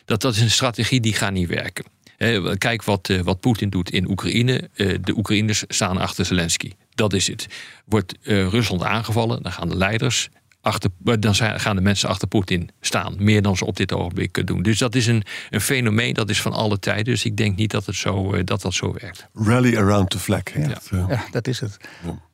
dat, 0.05 0.21
dat 0.21 0.35
is 0.35 0.41
een 0.41 0.51
strategie 0.51 1.01
die 1.01 1.15
gaat 1.15 1.33
niet 1.33 1.49
werken. 1.49 1.85
Kijk 2.59 2.85
wat, 2.85 3.09
eh, 3.09 3.21
wat 3.21 3.41
Poetin 3.41 3.71
doet 3.71 3.91
in 3.91 4.11
Oekraïne. 4.11 4.71
Eh, 4.75 4.95
de 5.01 5.17
Oekraïners 5.17 5.65
staan 5.69 5.97
achter 5.97 6.25
Zelensky. 6.25 6.73
Dat 6.95 7.13
is 7.13 7.27
het. 7.27 7.47
Wordt 7.85 8.15
eh, 8.23 8.49
Rusland 8.49 8.83
aangevallen, 8.83 9.43
dan 9.43 9.53
gaan 9.53 9.69
de 9.69 9.77
leiders 9.77 10.29
achter, 10.67 10.91
eh, 11.05 11.15
dan 11.19 11.35
zijn, 11.35 11.61
gaan 11.61 11.77
de 11.77 11.83
mensen 11.83 12.09
achter 12.09 12.29
Poetin 12.29 12.71
staan. 12.81 13.15
Meer 13.19 13.43
dan 13.43 13.57
ze 13.57 13.65
op 13.65 13.77
dit 13.77 13.93
ogenblik 13.93 14.39
eh, 14.39 14.45
doen. 14.45 14.63
Dus 14.63 14.79
dat 14.79 14.95
is 14.95 15.07
een, 15.07 15.23
een 15.51 15.61
fenomeen, 15.61 16.15
dat 16.15 16.31
is 16.31 16.43
van 16.43 16.53
alle 16.53 16.79
tijden. 16.79 17.05
Dus 17.05 17.25
ik 17.25 17.37
denk 17.37 17.57
niet 17.57 17.71
dat 17.71 17.87
het 17.87 17.95
zo, 17.95 18.33
eh, 18.33 18.45
dat, 18.45 18.63
dat 18.63 18.75
zo 18.75 18.93
werkt. 19.01 19.29
Rally 19.33 19.77
around 19.77 20.11
the 20.11 20.19
flag. 20.19 20.43
heet 20.53 20.67
het, 20.67 20.89
eh. 20.91 21.05
Ja, 21.09 21.25
dat 21.31 21.47
is 21.47 21.61
het. 21.61 21.77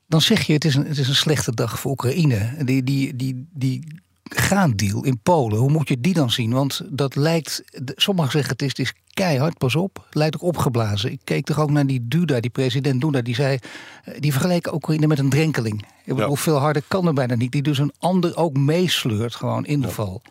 Dan 0.08 0.20
zeg 0.20 0.42
je, 0.42 0.52
het 0.52 0.64
is 0.64 0.74
een, 0.74 0.86
het 0.86 0.98
is 0.98 1.08
een 1.08 1.14
slechte 1.14 1.54
dag 1.54 1.80
voor 1.80 1.90
Oekraïne. 1.90 2.64
Die, 2.64 2.82
die, 2.82 3.16
die, 3.16 3.48
die 3.52 4.00
graandeal 4.34 5.04
in 5.04 5.20
Polen, 5.22 5.58
hoe 5.58 5.70
moet 5.70 5.88
je 5.88 6.00
die 6.00 6.14
dan 6.14 6.30
zien? 6.30 6.52
Want 6.52 6.82
dat 6.90 7.14
lijkt, 7.14 7.62
sommigen 7.96 8.30
zeggen 8.30 8.52
het 8.52 8.62
is, 8.62 8.68
het 8.68 8.78
is 8.78 8.92
keihard, 9.14 9.58
pas 9.58 9.76
op. 9.76 10.02
Het 10.04 10.14
lijkt 10.14 10.34
ook 10.34 10.42
opgeblazen. 10.42 11.12
Ik 11.12 11.20
keek 11.24 11.44
toch 11.44 11.60
ook 11.60 11.70
naar 11.70 11.86
die 11.86 12.08
Duda, 12.08 12.40
die 12.40 12.50
president 12.50 13.00
Duda, 13.00 13.22
die 13.22 13.34
zei, 13.34 13.58
eh, 14.04 14.14
die 14.20 14.32
vergeleken 14.32 14.74
Oekraïne 14.74 15.06
met 15.06 15.18
een 15.18 15.28
drenkeling. 15.28 15.84
Ja. 16.04 16.34
veel 16.34 16.56
harder 16.56 16.82
kan 16.88 17.06
er 17.06 17.12
bijna 17.12 17.34
niet. 17.34 17.52
Die 17.52 17.62
dus 17.62 17.78
een 17.78 17.92
ander 17.98 18.36
ook 18.36 18.56
meesleurt 18.56 19.34
gewoon 19.34 19.66
in 19.66 19.80
de 19.80 19.88
val. 19.88 20.22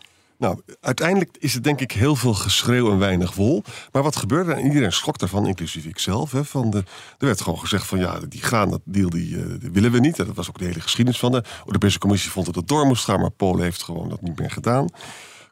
Nou, 0.42 0.62
uiteindelijk 0.80 1.38
is 1.40 1.54
het 1.54 1.64
denk 1.64 1.82
ik 1.82 1.92
heel 1.92 2.16
veel 2.16 2.34
geschreeuw 2.34 2.92
en 2.92 2.98
weinig 2.98 3.36
wol. 3.36 3.64
Maar 3.92 4.04
wat 4.04 4.16
gebeurde? 4.16 4.54
En 4.54 4.66
iedereen 4.66 4.92
schrok 4.92 5.18
daarvan, 5.18 5.48
inclusief 5.48 5.86
ikzelf. 5.86 6.32
Hè, 6.32 6.46
van 6.46 6.70
de, 6.70 6.78
er 7.18 7.26
werd 7.26 7.42
gewoon 7.42 7.60
gezegd 7.60 7.86
van 7.86 8.00
ja, 8.00 8.20
die 8.30 8.42
graan, 8.42 8.70
dat 8.70 8.82
deal 8.84 9.10
die, 9.10 9.38
eh, 9.38 9.44
willen 9.72 9.92
we 9.92 10.00
niet. 10.00 10.20
En 10.20 10.26
dat 10.26 10.36
was 10.36 10.50
ook 10.50 10.58
de 10.58 10.66
hele 10.66 10.80
geschiedenis 10.80 11.20
van 11.20 11.32
de 11.32 11.44
Europese 11.66 12.00
Commissie 12.00 12.32
vond 12.32 12.46
dat 12.46 12.56
het 12.56 12.68
door 12.68 12.86
moest 12.86 13.04
gaan. 13.04 13.20
Maar 13.20 13.32
Polen 13.32 13.64
heeft 13.64 13.84
gewoon 13.84 14.10
dat 14.10 14.22
niet 14.22 14.40
meer 14.40 14.52
gedaan. 14.52 14.88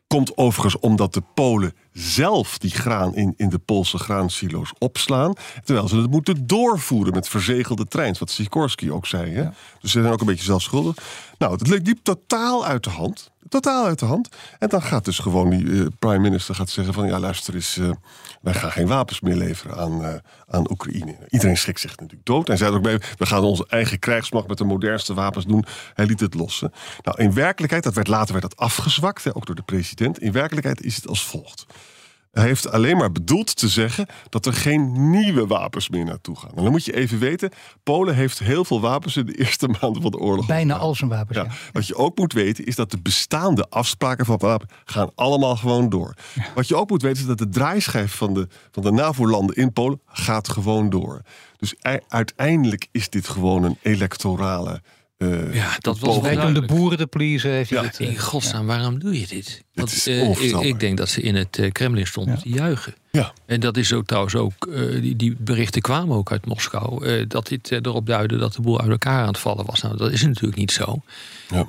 Komt 0.07 0.37
overigens 0.37 0.79
omdat 0.79 1.13
de 1.13 1.23
Polen 1.33 1.73
zelf 1.91 2.57
die 2.57 2.71
graan 2.71 3.15
in, 3.15 3.33
in 3.37 3.49
de 3.49 3.59
Poolse 3.59 3.97
graansilo's 3.97 4.71
opslaan. 4.77 5.33
Terwijl 5.63 5.87
ze 5.87 5.97
het 5.97 6.11
moeten 6.11 6.47
doorvoeren 6.47 7.13
met 7.13 7.27
verzegelde 7.27 7.85
treins. 7.85 8.19
Wat 8.19 8.29
Sikorski 8.29 8.91
ook 8.91 9.05
zei. 9.05 9.33
Hè? 9.33 9.43
Dus 9.79 9.91
ze 9.91 10.01
zijn 10.01 10.13
ook 10.13 10.19
een 10.19 10.25
beetje 10.25 10.43
zelfschuldig. 10.43 10.95
Nou, 11.37 11.53
het 11.53 11.67
liep 11.67 11.99
totaal 12.03 12.65
uit 12.65 12.83
de 12.83 12.89
hand. 12.89 13.31
Totaal 13.49 13.85
uit 13.85 13.99
de 13.99 14.05
hand. 14.05 14.29
En 14.59 14.69
dan 14.69 14.81
gaat 14.81 15.05
dus 15.05 15.19
gewoon 15.19 15.49
die 15.49 15.81
eh, 15.81 15.85
prime 15.99 16.19
minister 16.19 16.55
gaat 16.55 16.69
zeggen 16.69 16.93
van... 16.93 17.07
ja, 17.07 17.19
luister 17.19 17.55
eens, 17.55 17.77
eh, 17.77 17.89
wij 18.41 18.53
gaan 18.53 18.71
geen 18.71 18.87
wapens 18.87 19.19
meer 19.21 19.35
leveren 19.35 19.77
aan, 19.77 20.03
eh, 20.03 20.13
aan 20.47 20.71
Oekraïne. 20.71 21.17
Iedereen 21.29 21.57
schrikt 21.57 21.79
zich 21.79 21.97
natuurlijk 21.97 22.25
dood. 22.25 22.49
En 22.49 22.57
zei 22.57 22.75
ook 22.75 22.81
bij, 22.81 23.01
we 23.17 23.25
gaan 23.25 23.43
onze 23.43 23.65
eigen 23.69 23.99
krijgsmacht 23.99 24.47
met 24.47 24.57
de 24.57 24.63
modernste 24.63 25.13
wapens 25.13 25.45
doen. 25.45 25.65
Hij 25.93 26.05
liet 26.05 26.19
het 26.19 26.33
lossen. 26.33 26.73
Nou, 27.03 27.21
in 27.21 27.33
werkelijkheid, 27.33 27.83
dat 27.83 27.93
werd, 27.93 28.07
later 28.07 28.31
werd 28.31 28.49
dat 28.49 28.57
afgezwakt, 28.57 29.23
hè, 29.23 29.35
ook 29.35 29.45
door 29.45 29.55
de 29.55 29.61
president. 29.61 30.19
In 30.19 30.31
werkelijkheid 30.31 30.81
is 30.81 30.95
het 30.95 31.07
als 31.07 31.25
volgt. 31.25 31.65
Hij 32.31 32.43
heeft 32.47 32.71
alleen 32.71 32.97
maar 32.97 33.11
bedoeld 33.11 33.55
te 33.55 33.67
zeggen 33.67 34.05
dat 34.29 34.45
er 34.45 34.53
geen 34.53 35.09
nieuwe 35.09 35.47
wapens 35.47 35.89
meer 35.89 36.05
naartoe 36.05 36.35
gaan. 36.35 36.51
En 36.55 36.63
dan 36.63 36.71
moet 36.71 36.85
je 36.85 36.95
even 36.95 37.19
weten, 37.19 37.51
Polen 37.83 38.15
heeft 38.15 38.39
heel 38.39 38.65
veel 38.65 38.81
wapens 38.81 39.17
in 39.17 39.25
de 39.25 39.37
eerste 39.37 39.67
maanden 39.81 40.01
van 40.01 40.11
de 40.11 40.17
oorlog. 40.17 40.45
Bijna 40.45 40.75
al 40.77 40.95
zijn 40.95 41.09
wapens. 41.09 41.37
Ja. 41.37 41.43
Ja. 41.43 41.51
Wat 41.71 41.87
je 41.87 41.95
ook 41.95 42.17
moet 42.17 42.33
weten 42.33 42.65
is 42.65 42.75
dat 42.75 42.91
de 42.91 42.99
bestaande 43.01 43.65
afspraken 43.69 44.25
van 44.25 44.37
wapen 44.37 44.67
gaan 44.85 45.09
allemaal 45.15 45.55
gewoon 45.55 45.89
door. 45.89 46.13
Wat 46.55 46.67
je 46.67 46.75
ook 46.75 46.89
moet 46.89 47.01
weten 47.01 47.21
is 47.21 47.27
dat 47.27 47.37
de 47.37 47.49
draaischijf 47.49 48.15
van 48.15 48.33
de, 48.33 48.47
van 48.71 48.83
de 48.83 48.91
NAVO-landen 48.91 49.55
in 49.55 49.73
Polen 49.73 50.01
gaat 50.05 50.49
gewoon 50.49 50.89
door. 50.89 51.21
Dus 51.57 51.75
ei- 51.79 51.99
uiteindelijk 52.07 52.87
is 52.91 53.09
dit 53.09 53.27
gewoon 53.27 53.63
een 53.63 53.77
electorale. 53.81 54.81
Eh, 55.19 55.53
Ja, 55.55 55.75
dat 55.79 55.99
was. 55.99 56.19
Wij 56.19 56.35
doen 56.35 56.53
de 56.53 56.61
boeren 56.61 56.97
te 56.97 57.07
pleasen. 57.07 57.51
Heeft 57.51 57.69
Ja. 57.69 57.83
eh, 57.97 58.07
In 58.07 58.19
godsnaam, 58.19 58.65
waarom 58.65 58.99
doe 58.99 59.19
je 59.19 59.27
dit? 59.27 59.63
Want, 59.73 60.07
eh, 60.07 60.61
ik, 60.65 60.79
denk 60.79 60.97
dat 60.97 61.09
ze 61.09 61.21
in 61.21 61.35
het 61.35 61.57
eh, 61.57 61.71
Kremlin 61.71 62.07
stonden 62.07 62.33
Ja. 62.35 62.41
te 62.41 62.49
juichen. 62.49 62.93
Ja, 63.11 63.33
En 63.45 63.59
dat 63.59 63.77
is 63.77 63.93
ook 63.93 64.05
trouwens 64.05 64.35
ook, 64.35 64.67
eh, 64.67 65.01
die, 65.01 65.15
die 65.15 65.35
berichten 65.39 65.81
kwamen 65.81 66.15
ook 66.17 66.31
uit 66.31 66.45
Moskou, 66.45 67.05
eh, 67.05 67.25
dat 67.27 67.47
dit 67.47 67.71
erop 67.71 68.05
duidde 68.05 68.37
dat 68.37 68.53
de 68.53 68.61
boel 68.61 68.81
uit 68.81 68.89
elkaar 68.89 69.21
aan 69.21 69.27
het 69.27 69.37
vallen 69.39 69.65
was. 69.65 69.81
Nou, 69.81 69.97
dat 69.97 70.11
is 70.11 70.23
natuurlijk 70.23 70.55
niet 70.57 70.71
zo. 70.71 71.01
ja. 71.49 71.67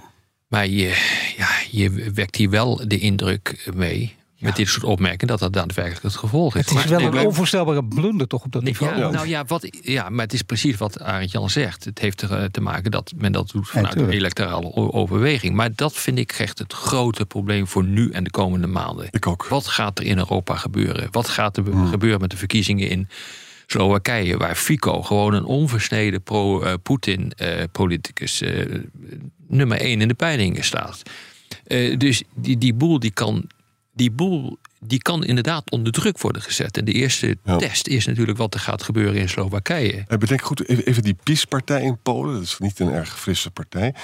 Maar 0.49 0.67
je, 0.67 0.89
ja, 1.37 1.49
je 1.71 1.91
wekt 2.15 2.37
hier 2.37 2.51
wel 2.51 2.81
de 2.87 2.99
indruk 2.99 3.71
mee 3.75 4.15
met 4.41 4.57
dit 4.57 4.69
soort 4.69 4.85
opmerkingen 4.85 5.27
dat 5.27 5.39
dat 5.39 5.53
daadwerkelijk 5.53 6.03
het 6.03 6.17
gevolg 6.17 6.57
is. 6.57 6.71
Het 6.71 6.79
is 6.79 6.85
wel 6.85 7.01
een 7.01 7.27
onvoorstelbare 7.27 7.85
blunder 7.85 8.27
toch 8.27 8.45
op 8.45 8.53
dat 8.53 8.63
niveau. 8.63 8.99
ja, 8.99 9.11
Nou 9.11 9.29
ja, 9.29 9.45
wat, 9.45 9.69
ja, 9.83 10.09
maar 10.09 10.25
het 10.25 10.33
is 10.33 10.43
precies 10.43 10.77
wat 10.77 11.01
Arend 11.01 11.31
Jan 11.31 11.51
zegt. 11.51 11.85
Het 11.85 11.99
heeft 11.99 12.23
er 12.23 12.51
te 12.51 12.61
maken 12.61 12.91
dat 12.91 13.13
men 13.17 13.33
dat 13.33 13.51
doet 13.51 13.69
vanuit 13.69 13.97
een 13.97 14.11
electorale 14.11 14.75
overweging. 14.75 15.55
Maar 15.55 15.75
dat 15.75 15.93
vind 15.93 16.19
ik 16.19 16.33
echt 16.33 16.59
het 16.59 16.73
grote 16.73 17.27
probleem 17.27 17.67
voor 17.67 17.85
nu 17.85 18.11
en 18.11 18.25
de 18.25 18.31
komende 18.31 18.67
maanden. 18.67 19.09
Ik 19.11 19.27
ook. 19.27 19.47
Wat 19.47 19.67
gaat 19.67 19.99
er 19.99 20.05
in 20.05 20.19
Europa 20.19 20.57
gebeuren? 20.57 21.09
Wat 21.11 21.29
gaat 21.29 21.57
er 21.57 21.65
gebeuren 21.91 22.21
met 22.21 22.31
de 22.31 22.37
verkiezingen 22.37 22.89
in 22.89 23.09
Slowakije, 23.67 24.37
waar 24.37 24.55
Fico 24.55 25.03
gewoon 25.03 25.35
een 25.35 25.45
onversneden 25.45 26.23
pro-Poetin-politicus 26.23 28.43
nummer 29.49 29.81
één 29.81 30.01
in 30.01 30.09
de 30.09 30.15
peilingen 30.15 30.65
staat? 30.65 31.03
Eh, 31.67 31.99
dus 31.99 32.23
die, 32.35 32.59
die 32.59 32.75
boel 32.75 32.99
die 32.99 33.11
kan, 33.11 33.47
die 33.93 34.11
boel 34.11 34.59
die 34.81 35.03
kan 35.03 35.25
inderdaad 35.25 35.71
onder 35.71 35.93
druk 35.93 36.21
worden 36.21 36.43
gezet. 36.43 36.77
En 36.77 36.85
de 36.85 36.93
eerste 36.93 37.37
Ja. 37.45 37.57
test 37.57 37.87
is 37.87 38.07
natuurlijk 38.07 38.39
wat 38.39 38.55
er 38.55 38.61
gaat 38.61 38.83
gebeuren 38.83 39.21
in 39.21 39.29
Slowakije. 39.29 40.05
En 40.07 40.19
bedenk 40.19 40.43
goed, 40.43 40.69
even, 40.69 40.85
even 40.87 41.03
die 41.03 41.17
PiS-partij 41.23 41.83
in 41.83 41.99
Polen, 42.03 42.35
dat 42.35 42.43
is 42.43 42.59
niet 42.59 42.81
een 42.81 42.93
erg 42.93 43.21
frisse 43.21 43.51
partij. 43.51 43.95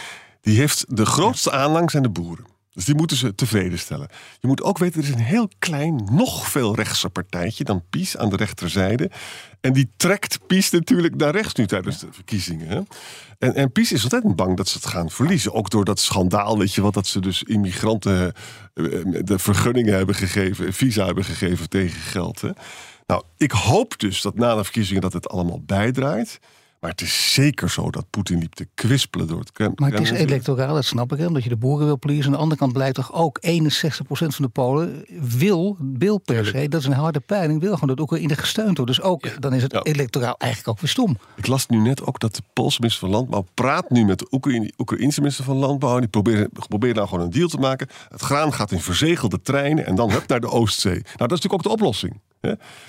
Die 0.40 0.58
heeft 0.58 0.84
de 0.96 1.06
grootste 1.06 1.50
aanhang 1.50 1.90
zijn 1.90 2.02
de 2.02 2.08
boeren. 2.08 2.46
Dus 2.76 2.85
die 2.85 2.95
moeten 2.95 3.16
ze 3.16 3.35
tevreden 3.35 3.78
stellen. 3.78 4.09
Je 4.40 4.47
moet 4.47 4.62
ook 4.62 4.78
weten, 4.78 5.00
er 5.00 5.09
is 5.09 5.14
een 5.14 5.21
heel 5.21 5.49
klein, 5.59 6.09
nog 6.12 6.49
veel 6.49 6.75
rechtser 6.75 7.11
partijtje 7.11 7.64
dan 7.64 7.85
PiS 7.90 8.16
aan 8.16 8.28
de 8.28 8.37
rechterzijde. 8.37 9.11
En 9.61 9.73
die 9.73 9.90
trekt 9.97 10.47
PiS 10.47 10.71
natuurlijk 10.71 11.16
naar 11.16 11.33
rechts 11.33 11.54
nu 11.54 11.66
tijdens 11.66 11.99
de 11.99 12.06
verkiezingen. 12.11 12.68
Hè? 12.68 12.80
En, 13.38 13.54
en 13.54 13.73
PiS 13.73 13.92
is 13.92 14.02
altijd 14.02 14.37
bang 14.37 14.56
dat 14.56 14.68
ze 14.68 14.78
het 14.78 14.87
gaan 14.87 15.11
verliezen. 15.11 15.52
Ook 15.52 15.71
door 15.71 15.85
dat 15.85 16.00
schandaal, 16.00 16.59
weet 16.59 16.75
je 16.75 16.80
wat, 16.80 16.95
dat 16.95 17.06
ze 17.06 17.21
dus 17.21 17.42
immigranten 17.42 18.33
eh, 18.75 18.85
de 19.23 19.38
vergunningen 19.38 19.95
hebben 19.95 20.14
gegeven, 20.14 20.73
visa 20.73 21.04
hebben 21.06 21.25
gegeven 21.25 21.68
tegen 21.68 22.00
geld. 22.00 22.40
Hè? 22.40 22.50
Nou, 23.06 23.23
ik 23.37 23.50
hoop 23.50 23.99
dus 23.99 24.23
dat 24.23 24.35
na 24.35 24.54
de 24.54 24.64
verkiezingen 24.64 25.02
dat 25.02 25.12
het 25.12 25.28
allemaal 25.28 25.62
bijdraait. 25.62 26.38
Maar 26.86 26.94
het 26.94 27.04
is 27.04 27.34
zeker 27.34 27.70
zo 27.70 27.90
dat 27.90 28.04
Poetin 28.10 28.38
liep 28.38 28.54
te 28.54 28.66
kwispelen 28.74 29.26
door 29.26 29.38
het 29.38 29.52
Krem. 29.52 29.72
Maar 29.74 29.90
het 29.90 30.00
is 30.00 30.08
Kremlin. 30.08 30.28
electoraal, 30.28 30.74
dat 30.74 30.84
snap 30.84 31.12
ik. 31.12 31.18
Hè, 31.18 31.26
omdat 31.26 31.42
je 31.42 31.48
de 31.48 31.56
boeren 31.56 31.86
wil 31.86 31.98
pleasen. 31.98 32.24
Aan 32.26 32.30
de 32.32 32.36
andere 32.38 32.60
kant 32.60 32.72
blijkt 32.72 32.94
toch 32.94 33.12
ook 33.12 33.38
61% 33.40 34.34
van 34.34 34.44
de 34.44 34.48
Polen 34.48 35.04
wil, 35.20 35.76
wil 35.98 36.18
per 36.18 36.46
se, 36.46 36.68
dat 36.68 36.80
is 36.80 36.86
een 36.86 36.92
harde 36.92 37.20
peiling, 37.20 37.60
wil 37.60 37.72
gewoon 37.74 37.88
dat 37.88 38.00
Oekraïne 38.00 38.36
gesteund 38.36 38.76
wordt. 38.76 38.92
Dus 38.92 39.02
ook, 39.02 39.40
dan 39.42 39.54
is 39.54 39.62
het 39.62 39.72
Ja. 39.72 39.82
electoraal 39.82 40.34
eigenlijk 40.38 40.70
ook 40.70 40.80
weer 40.80 40.90
stom. 40.90 41.18
Ik 41.36 41.46
las 41.46 41.66
nu 41.66 41.78
net 41.78 42.02
ook 42.06 42.18
dat 42.20 42.34
de 42.34 42.42
Poolse 42.52 42.80
minister 42.80 43.08
van 43.08 43.16
Landbouw 43.16 43.44
praat 43.54 43.90
nu 43.90 44.04
met 44.04 44.18
de 44.18 44.26
Oekraïne, 44.30 44.72
Oekraïnse 44.78 45.20
minister 45.20 45.44
van 45.44 45.56
Landbouw. 45.56 45.94
En 45.94 46.00
die 46.00 46.08
proberen, 46.08 46.50
proberen 46.68 46.96
nou 46.96 47.08
gewoon 47.08 47.24
een 47.24 47.30
deal 47.30 47.48
te 47.48 47.58
maken. 47.58 47.88
Het 48.08 48.20
graan 48.22 48.52
gaat 48.52 48.72
in 48.72 48.80
verzegelde 48.80 49.42
treinen 49.42 49.86
en 49.86 49.94
dan 49.94 50.10
hup 50.10 50.28
naar 50.28 50.40
de 50.40 50.50
Oostzee. 50.50 50.92
Nou, 50.92 51.02
dat 51.04 51.32
is 51.32 51.40
natuurlijk 51.40 51.54
ook 51.54 51.62
de 51.62 51.68
oplossing. 51.68 52.20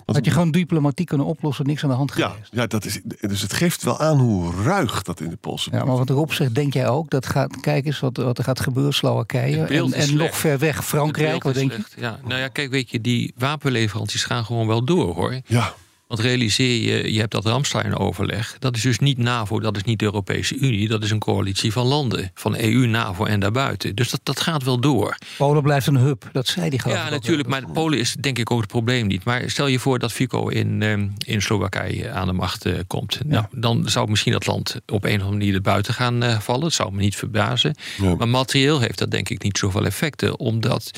Dat 0.05 0.25
je 0.25 0.31
gewoon 0.31 0.51
diplomatiek 0.51 1.07
kunnen 1.07 1.27
oplossen, 1.27 1.65
niks 1.65 1.83
aan 1.83 1.89
de 1.89 1.95
hand 1.95 2.13
ja, 2.15 2.29
geweest. 2.29 2.49
ja, 2.51 2.67
dat 2.67 2.85
is, 2.85 2.99
dus 3.19 3.41
het 3.41 3.53
geeft 3.53 3.83
wel 3.83 3.99
aan 3.99 4.17
hoe 4.19 4.53
ruig 4.63 5.01
dat 5.01 5.19
in 5.19 5.29
de 5.29 5.35
Poolse 5.35 5.69
Ja, 5.71 5.85
maar 5.85 5.97
wat 5.97 6.09
Rob 6.09 6.31
zegt, 6.31 6.55
denk 6.55 6.73
jij 6.73 6.87
ook, 6.87 7.09
dat 7.09 7.25
gaat, 7.25 7.59
kijk 7.59 7.85
eens 7.85 7.99
wat, 7.99 8.17
wat 8.17 8.37
er 8.37 8.43
gaat 8.43 8.59
gebeuren, 8.59 8.93
Slowakije. 8.93 9.65
En, 9.65 10.15
nog 10.15 10.37
ver 10.37 10.59
weg, 10.59 10.85
Frankrijk, 10.85 11.43
wat 11.43 11.53
denk 11.53 11.71
je? 11.71 11.83
Ja, 11.97 12.19
nou 12.23 12.39
ja, 12.39 12.47
kijk, 12.47 12.71
weet 12.71 12.89
je, 12.89 13.01
die 13.01 13.33
wapenleveranties 13.37 14.23
gaan 14.23 14.45
gewoon 14.45 14.67
wel 14.67 14.83
door 14.83 15.15
hoor. 15.15 15.41
Ja, 15.45 15.73
Want 16.07 16.19
realiseer 16.19 16.81
je, 16.81 17.13
je 17.13 17.19
hebt 17.19 17.31
dat 17.31 17.45
Ramstein-overleg. 17.45 18.55
Dat 18.59 18.75
is 18.75 18.81
dus 18.81 18.99
niet 18.99 19.17
NAVO, 19.17 19.59
dat 19.59 19.75
is 19.75 19.83
niet 19.83 19.99
de 19.99 20.05
Europese 20.05 20.55
Unie. 20.55 20.87
Dat 20.87 21.03
is 21.03 21.11
een 21.11 21.19
coalitie 21.19 21.71
van 21.71 21.85
landen. 21.85 22.31
Van 22.33 22.55
EU, 22.57 22.87
NAVO 22.87 23.25
en 23.25 23.39
daarbuiten. 23.39 23.95
Dus 23.95 24.09
dat, 24.09 24.19
dat 24.23 24.39
gaat 24.39 24.63
wel 24.63 24.79
door. 24.79 25.17
Polen 25.37 25.63
blijft 25.63 25.87
een 25.87 25.97
hub, 25.97 26.29
dat 26.31 26.47
zei 26.47 26.69
die 26.69 26.81
Ja, 26.85 27.09
natuurlijk. 27.09 27.47
Maar 27.49 27.71
Polen 27.71 27.99
is 27.99 28.15
denk 28.19 28.39
ik 28.39 28.51
ook 28.51 28.59
het 28.59 28.69
probleem 28.69 29.07
niet. 29.07 29.23
Maar 29.23 29.49
stel 29.49 29.67
je 29.67 29.79
voor 29.79 29.99
dat 29.99 30.11
Fico 30.11 30.47
in, 30.47 30.81
ehm, 30.81 31.07
in 31.25 31.41
Slowakije 31.41 32.11
aan 32.11 32.27
de 32.27 32.33
macht 32.33 32.65
eh, 32.65 32.73
komt. 32.87 33.19
Nou, 33.25 33.45
dan 33.51 33.89
zou 33.89 34.09
misschien 34.09 34.31
dat 34.31 34.45
land 34.45 34.75
op 34.85 35.03
een 35.03 35.09
of 35.09 35.21
andere 35.21 35.31
manier 35.31 35.53
er 35.53 35.61
buiten 35.61 35.93
gaan 35.93 36.23
eh, 36.23 36.39
vallen. 36.39 36.61
Dat 36.61 36.73
zou 36.73 36.91
me 36.91 37.01
niet 37.01 37.15
verbazen. 37.15 37.75
Ja. 38.01 38.15
Maar 38.15 38.29
materieel 38.29 38.79
heeft 38.79 38.97
dat 38.97 39.11
denk 39.11 39.29
ik 39.29 39.43
niet 39.43 39.57
zoveel 39.57 39.85
effecten. 39.85 40.39
Omdat 40.39 40.91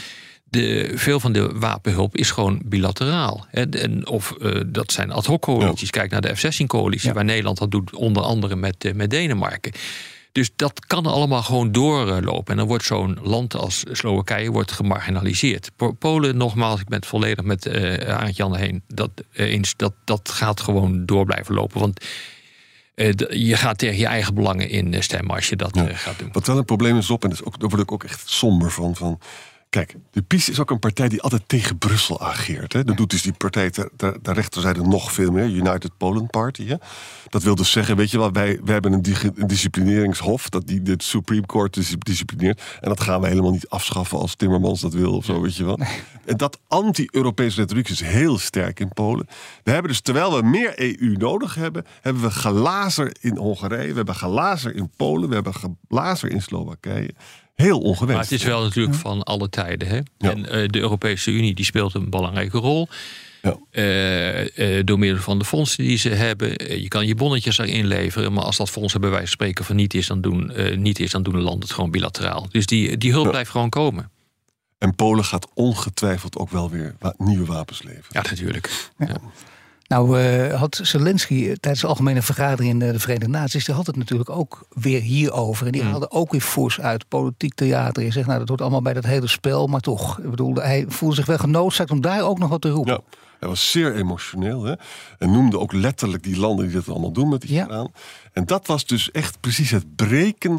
de, 0.50 0.92
veel 0.96 1.20
van 1.20 1.32
de 1.32 1.52
wapenhulp 1.60 2.16
is 2.18 2.32
gewoon 2.32 2.62
bilateraal. 2.66 3.46
Hè. 3.50 3.70
En, 3.70 4.08
of 4.08 4.32
eh, 4.32 4.62
dat 4.68 4.92
zijn 4.92 5.12
ad 5.12 5.26
hoc 5.26 5.42
coalities. 5.42 5.90
Kijk 5.90 6.12
naar 6.12 6.22
de 6.22 6.36
F-16-coalitie, 6.36 7.08
Ja. 7.08 7.14
waar 7.14 7.26
Nederland 7.26 7.58
dat 7.58 7.72
doet, 7.72 7.96
onder 7.96 8.24
andere 8.24 8.56
met, 8.56 8.86
eh, 8.86 8.94
met 8.94 9.10
Denemarken. 9.10 9.72
Dus 10.32 10.50
dat 10.56 10.86
kan 10.86 11.06
allemaal 11.06 11.44
gewoon 11.44 11.72
doorlopen. 11.72 12.52
En 12.52 12.58
dan 12.58 12.68
wordt 12.68 12.84
zo'n 12.86 13.18
land 13.22 13.56
als 13.56 13.84
Slowakije 13.92 14.52
wordt 14.52 14.72
gemarginaliseerd. 14.72 15.72
Po- 15.76 15.92
Polen, 15.92 16.38
nogmaals, 16.38 16.80
ik 16.80 16.88
ben 16.88 17.00
het 17.00 17.08
volledig 17.08 17.46
met 17.46 17.66
eh 17.66 18.16
Arend 18.16 18.36
Jan 18.36 18.56
heen 18.56 18.82
dat, 18.88 19.10
eh, 19.34 19.46
eens. 19.52 19.74
Dat, 19.76 19.94
dat 20.06 20.30
gaat 20.30 20.62
gewoon 20.62 21.06
door 21.06 21.26
blijven 21.26 21.56
lopen. 21.56 21.80
Want 21.80 22.06
eh, 22.96 23.12
je 23.30 23.56
gaat 23.58 23.78
tegen 23.78 23.98
je 23.98 24.06
eigen 24.06 24.34
belangen 24.34 24.70
in 24.70 24.94
eh, 24.94 25.02
stemmen 25.02 25.36
als 25.36 25.50
je 25.50 25.56
dat 25.56 25.76
Ja. 25.76 25.88
eh, 25.88 25.98
gaat 25.98 26.20
doen. 26.20 26.30
Wat 26.32 26.48
wel 26.48 26.58
een 26.58 26.66
probleem 26.66 26.98
is 26.98 27.10
op, 27.10 27.24
en 27.24 27.30
dat 27.30 27.40
is 27.40 27.46
ook, 27.46 27.60
daar 27.60 27.70
word 27.70 27.82
ik 27.82 27.92
ook 27.92 28.04
echt 28.04 28.22
somber 28.30 28.72
van. 28.72 28.96
van 28.96 29.20
kijk, 29.70 29.96
de 30.12 30.22
PiS 30.22 30.50
is 30.50 30.60
ook 30.60 30.72
een 30.72 30.80
partij 30.80 31.10
die 31.10 31.22
altijd 31.22 31.42
tegen 31.48 31.78
Brussel 31.78 32.22
ageert. 32.22 32.74
Hè. 32.74 32.84
Dat 32.84 32.98
doet 32.98 33.10
dus 33.10 33.22
die 33.22 33.34
partij 33.34 33.70
ter, 33.70 33.90
ter, 33.96 34.22
ter 34.22 34.34
rechterzijde 34.34 34.82
nog 34.82 35.12
veel 35.12 35.32
meer, 35.32 35.46
United 35.46 35.98
Poland 35.98 36.30
Party. 36.30 36.68
Hè. 36.68 36.76
Dat 37.28 37.44
wil 37.44 37.56
dus 37.56 37.72
zeggen, 37.72 37.96
weet 37.96 38.12
je 38.12 38.18
wel, 38.18 38.32
wij, 38.32 38.60
wij 38.64 38.74
hebben 38.74 38.94
een, 38.94 39.48
disciplineringshof... 39.48 40.50
dat 40.50 40.68
die 40.68 40.82
de 40.82 40.94
Supreme 40.98 41.46
Court 41.46 41.74
dis- 41.74 41.96
disciplineert. 42.00 42.62
En 42.80 42.90
dat 42.90 43.02
gaan 43.02 43.22
we 43.22 43.28
helemaal 43.28 43.52
niet 43.52 43.70
afschaffen 43.70 44.18
als 44.18 44.36
Timmermans 44.36 44.82
dat 44.82 44.94
wil 44.94 45.16
of 45.16 45.26
zo, 45.26 45.42
weet 45.42 45.56
je 45.56 45.66
wel. 45.66 45.80
En 46.26 46.38
dat 46.38 46.60
anti-Europese 46.68 47.62
retoriek 47.62 47.90
is 47.90 48.02
heel 48.02 48.38
sterk 48.38 48.80
in 48.80 48.90
Polen. 48.94 49.28
We 49.64 49.72
hebben 49.72 49.92
dus, 49.92 50.02
terwijl 50.02 50.36
we 50.36 50.48
meer 50.48 50.74
EU 50.80 51.16
nodig 51.18 51.56
hebben... 51.56 51.86
hebben 52.02 52.24
we 52.24 52.32
gelazer 52.32 53.16
in 53.22 53.38
Hongarije, 53.38 53.90
we 53.90 53.96
hebben 53.96 54.16
gelazer 54.16 54.76
in 54.76 54.90
Polen... 54.98 55.30
we 55.30 55.36
hebben 55.36 55.54
gelazer 55.88 56.32
in 56.32 56.42
Slowakije. 56.42 57.14
Heel 57.62 57.80
ongewenst. 57.80 58.14
Maar 58.14 58.24
het 58.24 58.32
is 58.32 58.44
wel 58.44 58.62
natuurlijk 58.64 58.96
van 58.96 59.24
alle 59.24 59.50
tijden. 59.50 59.88
Hè? 59.88 59.96
Ja. 59.96 60.30
En 60.32 60.50
eh, 60.50 60.68
de 60.68 60.80
Europese 60.80 61.32
Unie 61.32 61.54
die 61.54 61.66
speelt 61.66 61.94
een 61.94 62.10
belangrijke 62.10 62.58
rol. 62.58 62.88
Ja. 63.42 63.58
Eh, 63.72 64.78
eh, 64.78 64.86
door 64.86 65.00
middel 65.00 65.22
van 65.22 65.40
de 65.40 65.46
fondsen 65.46 65.84
die 65.84 65.98
ze 65.98 66.10
hebben. 66.10 66.80
Je 66.82 66.88
kan 66.88 67.08
je 67.08 67.16
bonnetjes 67.16 67.58
erin 67.58 67.88
leveren. 67.88 68.34
Maar 68.34 68.44
als 68.44 68.58
dat 68.58 68.70
fonds 68.70 68.94
bij 68.94 69.02
wijze 69.10 69.18
van 69.18 69.28
spreken 69.28 69.66
van 69.66 69.76
niet 69.76 69.94
is, 69.94 70.08
dan 70.08 70.22
doen, 70.22 70.52
eh, 70.52 70.78
niet 70.78 71.00
is, 71.00 71.12
dan 71.12 71.24
doen 71.24 71.34
de 71.34 71.40
landen 71.40 71.62
het 71.62 71.72
gewoon 71.72 71.92
bilateraal. 71.92 72.48
Dus 72.52 72.66
die, 72.66 72.98
die 72.98 73.12
hulp 73.12 73.24
Ja. 73.26 73.30
blijft 73.32 73.50
gewoon 73.52 73.70
komen. 73.70 74.12
En 74.78 74.96
Polen 74.96 75.26
gaat 75.26 75.48
ongetwijfeld 75.54 76.38
ook 76.38 76.50
wel 76.50 76.70
weer 76.70 76.96
wa- 77.00 77.14
nieuwe 77.18 77.46
wapens 77.46 77.84
leveren. 77.84 78.06
Ja, 78.10 78.22
natuurlijk. 78.30 78.90
Ja. 78.98 79.18
Nou 79.90 80.20
uh, 80.22 80.54
had 80.54 80.80
Zelensky 80.84 81.34
eh, 81.36 81.46
tijdens 81.46 81.82
de 81.82 81.88
algemene 81.88 82.22
vergadering 82.22 82.70
in 82.70 82.80
de 82.80 83.00
Verenigde 83.00 83.30
Naties... 83.30 83.66
die 83.66 83.76
had 83.76 83.86
het 83.86 83.96
natuurlijk 83.96 84.30
ook 84.30 84.68
weer 84.70 85.02
hierover. 85.02 85.66
En 85.66 85.72
die 85.72 85.82
Mm. 85.84 85.90
haalde 85.90 86.12
ook 86.12 86.32
weer 86.32 86.42
fors 86.42 86.80
uit 86.80 87.08
politiek 87.08 87.54
theater. 87.54 88.04
Je 88.04 88.12
zegt, 88.12 88.28
nou, 88.28 88.40
dat 88.40 88.48
hoort 88.48 88.62
allemaal 88.62 88.82
bij 88.82 88.94
dat 88.94 89.06
hele 89.06 89.28
spel. 89.28 89.68
Maar 89.68 89.80
toch, 89.80 90.20
ik 90.20 90.30
bedoel, 90.30 90.56
hij 90.56 90.86
voelde 90.88 91.16
zich 91.16 91.26
wel 91.26 91.38
genoodzaakt 91.38 91.92
om 91.92 92.02
daar 92.02 92.22
ook 92.22 92.40
nog 92.40 92.50
wat 92.50 92.62
te 92.62 92.70
roepen. 92.70 92.94
Ja, 92.94 93.18
hij 93.40 93.50
was 93.50 93.72
zeer 93.72 93.96
emotioneel. 93.96 94.64
Hè? 94.64 94.74
En 95.18 95.32
noemde 95.32 95.60
ook 95.60 95.74
letterlijk 95.74 96.24
die 96.24 96.40
landen 96.40 96.66
die 96.66 96.76
dat 96.76 96.90
allemaal 96.90 97.12
doen 97.12 97.30
met 97.30 97.42
die 97.42 97.54
Ja. 97.54 97.88
En 98.34 98.46
dat 98.46 98.68
was 98.68 98.86
dus 98.86 99.12
echt 99.12 99.40
precies 99.40 99.72
het 99.72 99.96
breken. 99.96 100.52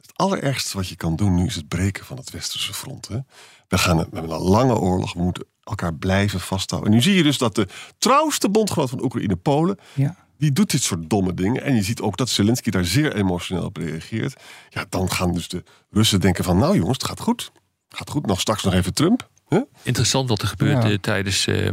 Het 0.00 0.12
allerergste 0.14 0.76
wat 0.76 0.88
je 0.88 0.96
kan 0.96 1.16
doen 1.16 1.34
nu 1.34 1.46
is 1.46 1.54
het 1.54 1.68
breken 1.68 2.04
van 2.04 2.16
het 2.16 2.30
westerse 2.30 2.74
front. 2.74 3.08
Hè? 3.08 3.18
We, 3.68 3.78
gaan, 3.78 3.96
we 3.96 4.06
hebben 4.12 4.30
een 4.30 4.42
lange 4.42 4.78
oorlog. 4.78 5.12
We 5.12 5.22
moeten 5.22 5.46
elkaar 5.68 5.94
blijven 5.94 6.40
vasthouden. 6.40 6.90
En 6.90 6.96
nu 6.96 7.02
zie 7.02 7.14
je 7.14 7.22
dus 7.22 7.38
dat 7.38 7.54
de 7.54 7.66
trouwste 7.98 8.48
bondgenoot 8.48 8.90
van 8.90 9.02
Oekraïne, 9.04 9.36
Polen... 9.36 9.78
Ja. 9.94 10.16
die 10.38 10.52
doet 10.52 10.70
dit 10.70 10.82
soort 10.82 11.10
domme 11.10 11.34
dingen. 11.34 11.62
En 11.62 11.74
je 11.74 11.82
ziet 11.82 12.00
ook 12.00 12.16
dat 12.16 12.28
Zelensky 12.28 12.70
daar 12.70 12.84
zeer 12.84 13.14
emotioneel 13.14 13.64
op 13.64 13.76
reageert. 13.76 14.40
Ja, 14.68 14.84
dan 14.88 15.10
gaan 15.10 15.32
dus 15.32 15.48
de 15.48 15.62
Russen 15.90 16.20
denken 16.20 16.44
van... 16.44 16.58
nou 16.58 16.76
jongens, 16.76 16.98
het 16.98 17.06
gaat 17.06 17.20
goed. 17.20 17.52
Het 17.88 17.98
gaat 17.98 18.10
goed. 18.10 18.26
Nog 18.26 18.40
straks 18.40 18.62
nog 18.62 18.74
even 18.74 18.94
Trump. 18.94 19.28
Hè? 19.48 19.60
Interessant 19.82 20.28
wat 20.28 20.42
er 20.42 20.48
gebeurde 20.48 20.88
Ja. 20.88 20.98
tijdens 21.00 21.46
eh, 21.46 21.68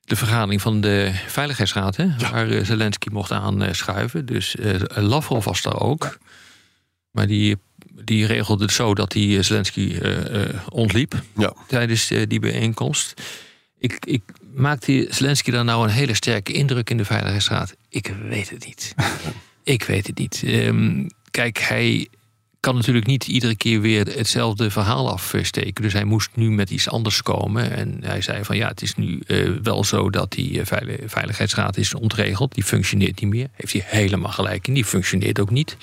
de 0.00 0.16
vergadering 0.16 0.60
van 0.60 0.80
de 0.80 1.12
Veiligheidsraad. 1.26 1.96
Hè, 1.96 2.06
Waar 2.30 2.50
eh, 2.50 2.64
Zelensky 2.64 3.08
mocht 3.12 3.30
aanschuiven. 3.30 4.26
Dus 4.26 4.56
eh, 4.56 4.74
Lavrov 4.88 5.44
was 5.44 5.62
daar 5.62 5.80
ook. 5.80 6.18
Maar 7.10 7.26
die, 7.26 7.56
die 8.04 8.26
regelde 8.26 8.64
het 8.64 8.72
zo 8.72 8.94
dat 8.94 9.12
hij 9.12 9.42
Zelensky 9.42 9.96
eh, 10.02 10.42
eh, 10.42 10.54
ontliep 10.68 11.14
Ja. 11.36 11.52
tijdens 11.66 12.10
eh, 12.10 12.22
die 12.28 12.40
bijeenkomst. 12.40 13.22
Ik, 13.78 13.98
ik 14.04 14.22
maakte 14.54 15.06
Zelensky 15.10 15.50
daar 15.50 15.64
nou 15.64 15.84
een 15.84 15.90
hele 15.94 16.14
sterke 16.14 16.52
indruk 16.52 16.90
in 16.90 16.96
de 16.96 17.04
Veiligheidsraad? 17.04 17.74
Ik 17.88 18.12
weet 18.28 18.50
het 18.50 18.66
niet. 18.66 18.94
ik 19.76 19.82
weet 19.82 20.06
het 20.06 20.18
niet. 20.18 20.42
Ehm, 20.46 21.06
kijk, 21.30 21.58
hij 21.58 22.08
kan 22.60 22.74
natuurlijk 22.74 23.06
niet 23.06 23.26
iedere 23.26 23.56
keer 23.56 23.80
weer 23.80 24.06
hetzelfde 24.06 24.70
verhaal 24.70 25.10
afsteken. 25.10 25.82
Dus 25.82 25.92
hij 25.92 26.04
moest 26.04 26.30
nu 26.34 26.50
met 26.50 26.70
iets 26.70 26.88
anders 26.88 27.22
komen. 27.22 27.70
En 27.76 27.98
hij 28.00 28.20
zei 28.20 28.44
van 28.44 28.56
ja, 28.56 28.68
het 28.68 28.82
is 28.82 28.94
nu 28.94 29.20
eh, 29.26 29.48
wel 29.62 29.84
zo 29.84 30.10
dat 30.10 30.32
die 30.32 30.60
eh, 30.60 30.66
veili- 30.66 30.98
veiligheidsraad 31.06 31.76
is 31.76 31.94
ontregeld. 31.94 32.54
Die 32.54 32.64
functioneert 32.64 33.20
niet 33.20 33.30
meer. 33.30 33.48
Heeft 33.52 33.72
hij 33.72 33.82
helemaal 33.86 34.32
gelijk 34.32 34.68
in. 34.68 34.74
Die 34.74 34.84
functioneert 34.84 35.40
ook 35.40 35.50
niet. 35.50 35.76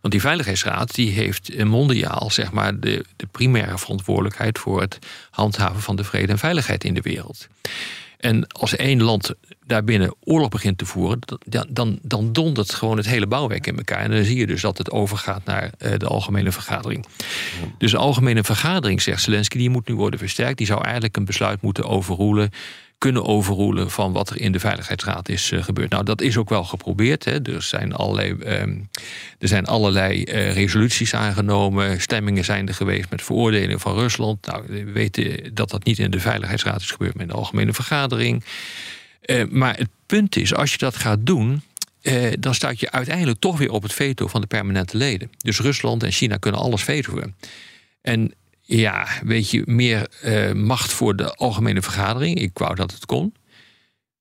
Want 0.00 0.12
die 0.12 0.22
Veiligheidsraad 0.22 0.94
die 0.94 1.10
heeft 1.10 1.64
mondiaal 1.64 2.30
zeg 2.30 2.52
maar, 2.52 2.80
de, 2.80 3.04
de 3.16 3.26
primaire 3.26 3.78
verantwoordelijkheid 3.78 4.58
voor 4.58 4.80
het 4.80 4.98
handhaven 5.30 5.82
van 5.82 5.96
de 5.96 6.04
vrede 6.04 6.32
en 6.32 6.38
veiligheid 6.38 6.84
in 6.84 6.94
de 6.94 7.00
wereld. 7.00 7.48
En 8.20 8.46
als 8.46 8.76
één 8.76 9.02
land 9.02 9.34
daarbinnen 9.66 10.14
oorlog 10.24 10.48
begint 10.48 10.78
te 10.78 10.86
voeren, 10.86 11.18
dan, 11.46 11.66
dan, 11.68 11.98
dan 12.02 12.32
dondert 12.32 12.74
gewoon 12.74 12.96
het 12.96 13.06
hele 13.06 13.26
bouwwerk 13.26 13.66
in 13.66 13.76
elkaar. 13.76 13.98
En 13.98 14.10
dan 14.10 14.24
zie 14.24 14.36
je 14.36 14.46
dus 14.46 14.60
dat 14.60 14.78
het 14.78 14.90
overgaat 14.90 15.44
naar 15.44 15.70
eh, 15.78 15.92
de 15.96 16.06
algemene 16.06 16.52
vergadering. 16.52 17.06
Dus 17.78 17.90
de 17.90 17.96
algemene 17.96 18.44
vergadering, 18.44 19.02
zegt 19.02 19.22
Zelensky, 19.22 19.58
die 19.58 19.70
moet 19.70 19.88
nu 19.88 19.94
worden 19.94 20.18
versterkt. 20.18 20.58
Die 20.58 20.66
zou 20.66 20.82
eigenlijk 20.84 21.16
een 21.16 21.24
besluit 21.24 21.62
moeten 21.62 21.84
overroelen 21.84 22.50
kunnen 23.00 23.24
overroelen 23.24 23.90
van 23.90 24.12
wat 24.12 24.30
er 24.30 24.40
in 24.40 24.52
de 24.52 24.60
Veiligheidsraad 24.60 25.28
is 25.28 25.50
uh, 25.50 25.62
gebeurd. 25.62 25.90
Nou, 25.90 26.04
dat 26.04 26.20
is 26.20 26.36
ook 26.36 26.48
wel 26.48 26.64
geprobeerd. 26.64 27.24
Hè. 27.24 27.42
Er 27.42 27.62
zijn 27.62 27.92
allerlei, 27.92 28.30
um, 28.30 28.88
er 29.38 29.48
zijn 29.48 29.66
allerlei 29.66 30.24
uh, 30.24 30.52
resoluties 30.52 31.14
aangenomen. 31.14 32.00
Stemmingen 32.00 32.44
zijn 32.44 32.68
er 32.68 32.74
geweest 32.74 33.10
met 33.10 33.22
veroordelingen 33.22 33.80
van 33.80 33.94
Rusland. 33.94 34.46
Nou, 34.46 34.64
we 34.66 34.84
weten 34.84 35.54
dat 35.54 35.70
dat 35.70 35.84
niet 35.84 35.98
in 35.98 36.10
de 36.10 36.20
Veiligheidsraad 36.20 36.80
is 36.80 36.90
gebeurd, 36.90 37.14
maar 37.14 37.22
in 37.22 37.28
de 37.28 37.34
algemene 37.34 37.72
vergadering. 37.72 38.44
Uh, 39.26 39.44
maar 39.50 39.76
het 39.76 39.90
punt 40.06 40.36
is, 40.36 40.54
als 40.54 40.70
je 40.72 40.78
dat 40.78 40.96
gaat 40.96 41.26
doen. 41.26 41.62
dan 42.38 42.54
staat 42.54 42.80
je 42.80 42.90
uiteindelijk 42.90 43.40
toch 43.40 43.58
weer 43.58 43.70
op 43.70 43.82
het 43.82 43.92
veto 43.92 44.26
van 44.26 44.40
de 44.40 44.46
permanente 44.46 44.96
leden. 44.96 45.30
Dus 45.38 45.60
Rusland 45.60 46.02
en 46.02 46.12
China 46.12 46.36
kunnen 46.36 46.60
alles 46.60 46.82
vetoen. 46.82 47.34
En 48.02 48.34
ja, 48.76 49.06
weet 49.22 49.50
je, 49.50 49.62
meer 49.66 50.10
uh, 50.24 50.52
macht 50.52 50.92
voor 50.92 51.16
de 51.16 51.34
algemene 51.34 51.82
vergadering. 51.82 52.38
Ik 52.38 52.58
wou 52.58 52.74
dat 52.74 52.92
het 52.92 53.06
kon. 53.06 53.34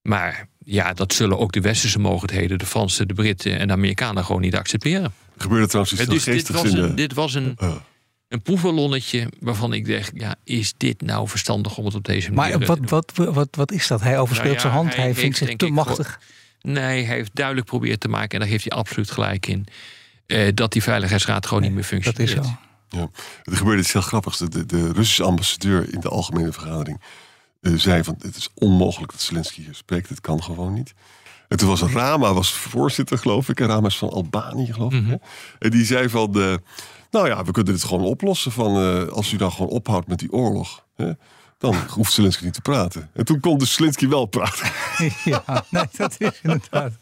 Maar 0.01 0.48
ja, 0.65 0.94
dat 0.94 1.13
zullen 1.13 1.39
ook 1.39 1.51
de 1.51 1.62
westerse 1.62 2.00
mogendheden, 2.00 2.58
de 2.58 2.65
Fransen, 2.65 3.08
de 3.08 3.13
Britten 3.13 3.60
en 3.60 3.68
de 3.68 3.74
Amerikanen 3.74 4.25
gewoon 4.25 4.41
niet 4.41 4.56
accepteren. 4.56 5.13
Gebeurde 5.38 5.68
trouwens 5.68 5.94
iets 5.94 6.06
dus 6.06 6.24
dit 6.24 6.50
was, 6.50 6.72
een, 6.72 6.96
dit 6.96 7.13
was 7.13 7.34
een, 7.34 7.58
uh. 7.63 7.75
een 8.27 8.41
proefballonnetje 8.41 9.27
waarvan 9.39 9.74
ik 9.74 9.88
dacht, 9.88 10.12
ja, 10.13 10.36
is 10.44 10.74
dit 10.77 11.01
nou 11.01 11.27
verstandig 11.27 11.77
om 11.77 11.86
het 11.86 11.96
op 11.96 12.03
deze 12.03 12.32
manier 12.32 12.58
maar 12.58 12.68
wat, 12.68 12.89
wat, 12.89 13.12
wat, 13.34 13.48
wat 13.51 13.72
is 13.72 13.88
dat? 13.88 14.01
Hij 14.01 14.20
overspeelt 14.20 14.56
nou 14.56 14.68
ja, 14.68 14.72
zijn 14.72 14.74
hand, 14.74 14.96
hij, 14.96 15.03
hij 15.03 15.15
vindt 15.15 15.38
zich 15.38 15.56
te 15.56 15.68
machtig. 15.68 16.20
nee, 16.62 17.03
hij 17.06 17.15
heeft 17.15 17.32
duidelijk 17.34 17.68
proberen 17.68 18.00
te 18.00 18.08
maken, 18.08 18.29
en 18.29 18.39
daar 18.39 18.50
heeft 18.50 18.70
hij 18.70 18.77
absoluut 18.77 19.12
gelijk 19.12 19.48
in, 19.48 19.65
uh, 20.27 20.48
dat 20.53 20.72
die 20.72 20.84
Veiligheidsraad 20.84 21.46
gewoon 21.46 21.62
nee, 21.62 21.72
niet 21.72 21.79
meer 21.79 21.88
functioneert. 21.88 22.36
Dat 22.36 22.46
is 22.46 22.50
zo. 22.51 22.68
Ja. 22.89 23.10
Er 23.43 23.58
gebeurde 23.58 23.81
iets 23.81 23.93
heel 23.93 24.01
grappigs. 24.01 24.38
De, 24.38 24.65
de 24.65 24.91
Russische 24.91 25.24
ambassadeur 25.24 25.93
in 25.93 26.00
de 26.00 26.10
algemene 26.10 26.51
vergadering 26.51 27.01
uh, 27.62 27.77
zei 27.77 28.03
van 28.03 28.15
het 28.22 28.36
is 28.36 28.50
onmogelijk 28.53 29.12
dat 29.12 29.22
Zelensky 29.22 29.62
hier 29.63 29.75
spreekt. 29.75 30.10
Het 30.10 30.22
kan 30.22 30.43
gewoon 30.43 30.74
niet. 30.74 30.93
En 31.48 31.58
toen 31.58 31.67
was 31.67 31.81
Rama 31.81 32.34
was 32.34 32.51
voorzitter, 32.51 33.17
geloof 33.17 33.50
ik. 33.50 33.60
En 33.60 33.67
Rama 33.67 33.88
is 33.88 33.98
van 33.98 34.10
Albanië, 34.10 34.74
geloof 34.74 34.93
ik. 34.93 35.01
Mm 35.01 35.08
-hmm. 35.08 35.22
En 35.60 35.69
die 35.69 35.86
zei 35.86 36.10
van, 36.10 36.60
nou 37.12 37.27
ja, 37.27 37.43
we 37.43 37.51
kunnen 37.51 37.74
dit 37.74 37.84
gewoon 37.84 38.03
oplossen. 38.03 38.51
Van, 38.51 38.77
uh, 38.77 39.08
als 39.08 39.31
u 39.31 39.38
dan 39.38 39.51
gewoon 39.51 39.69
ophoudt 39.69 40.08
met 40.08 40.19
die 40.19 40.31
oorlog. 40.31 40.86
Hè, 40.96 41.12
dan 41.58 41.75
hoeft 41.89 42.13
Zelensky 42.13 42.43
niet 42.43 42.53
te 42.53 42.62
praten. 42.62 43.10
En 43.13 43.25
toen 43.25 43.39
kon 43.39 43.58
dus 43.58 43.74
Zelensky 43.74 44.08
wel 44.08 44.25
praten. 44.25 44.72
Ja, 45.24 45.65
nee, 45.69 45.84
dat 45.91 46.15
is 46.17 46.39
inderdaad. 46.41 46.93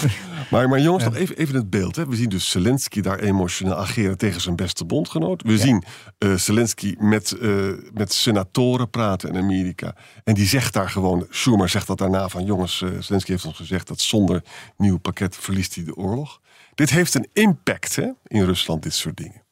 Maar, 0.50 0.68
maar 0.68 0.80
jongens, 0.80 1.04
nog 1.04 1.14
even, 1.14 1.36
even 1.36 1.54
het 1.54 1.70
beeld. 1.70 1.96
Hè. 1.96 2.06
We 2.06 2.16
zien 2.16 2.28
dus 2.28 2.50
Zelensky 2.50 3.00
daar 3.00 3.18
emotioneel 3.18 3.76
ageren 3.76 4.18
tegen 4.18 4.40
zijn 4.40 4.56
beste 4.56 4.84
bondgenoot. 4.84 5.42
We 5.42 5.58
zien 5.58 5.84
uh, 6.18 6.34
Zelensky 6.34 6.94
met, 6.98 7.36
uh, 7.40 7.72
met 7.92 8.12
senatoren 8.12 8.90
praten 8.90 9.28
in 9.28 9.36
Amerika. 9.36 9.94
En 10.24 10.34
die 10.34 10.46
zegt 10.46 10.72
daar 10.72 10.90
gewoon, 10.90 11.26
Schumer 11.30 11.68
zegt 11.68 11.86
dat 11.86 11.98
daarna 11.98 12.28
van... 12.28 12.44
jongens, 12.44 12.80
uh, 12.80 12.90
Zelensky 13.00 13.30
heeft 13.30 13.44
ons 13.44 13.56
gezegd 13.56 13.88
dat 13.88 14.00
zonder 14.00 14.42
nieuw 14.76 14.98
pakket 14.98 15.36
verliest 15.36 15.74
hij 15.74 15.84
de 15.84 15.96
oorlog. 15.96 16.40
Dit 16.74 16.90
heeft 16.90 17.14
een 17.14 17.28
impact 17.32 17.96
hè, 17.96 18.10
in 18.26 18.44
Rusland, 18.44 18.82
dit 18.82 18.94
soort 18.94 19.16
dingen. 19.16 19.42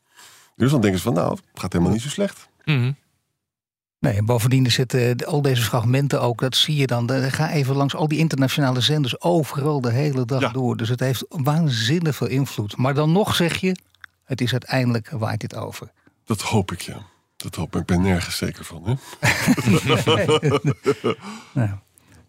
Dus 0.56 0.70
dan 0.70 0.80
denken 0.80 0.98
ze 0.98 1.04
van, 1.04 1.14
nou, 1.14 1.30
het 1.30 1.60
gaat 1.60 1.72
helemaal 1.72 1.94
niet 1.94 2.02
zo 2.02 2.08
slecht. 2.08 2.48
Mm 2.64 2.78
-hmm. 2.78 2.96
Nee, 4.04 4.16
en 4.16 4.24
bovendien 4.24 4.70
zitten 4.70 5.16
al 5.26 5.42
deze 5.42 5.62
fragmenten 5.62 6.20
ook, 6.20 6.40
dat 6.40 6.56
zie 6.56 6.76
je 6.76 6.86
dan. 6.86 7.10
Ga 7.10 7.50
even 7.50 7.76
langs 7.76 7.94
al 7.94 8.08
die 8.08 8.18
internationale 8.18 8.80
zenders 8.80 9.20
overal 9.20 9.80
de 9.80 9.90
hele 9.92 10.24
dag 10.24 10.40
Ja. 10.40 10.48
door. 10.48 10.76
Dus 10.76 10.88
het 10.88 11.00
heeft 11.00 11.24
waanzinnig 11.28 12.16
veel 12.16 12.26
invloed. 12.26 12.76
Maar 12.76 12.94
dan 12.94 13.12
nog 13.12 13.34
zeg 13.34 13.56
je, 13.56 13.76
het 14.24 14.40
is 14.40 14.52
uiteindelijk 14.52 15.10
waait 15.10 15.40
dit 15.40 15.54
over. 15.56 15.90
Dat 16.24 16.40
hoop 16.42 16.72
ik, 16.72 16.80
ja. 16.80 16.96
Dat 17.36 17.54
hoop 17.54 17.74
ik. 17.74 17.80
Ik 17.80 17.86
ben 17.86 18.00
nergens 18.00 18.36
zeker 18.36 18.64
van. 18.64 18.82
Hè? 18.84 18.94
Nou, 21.52 21.70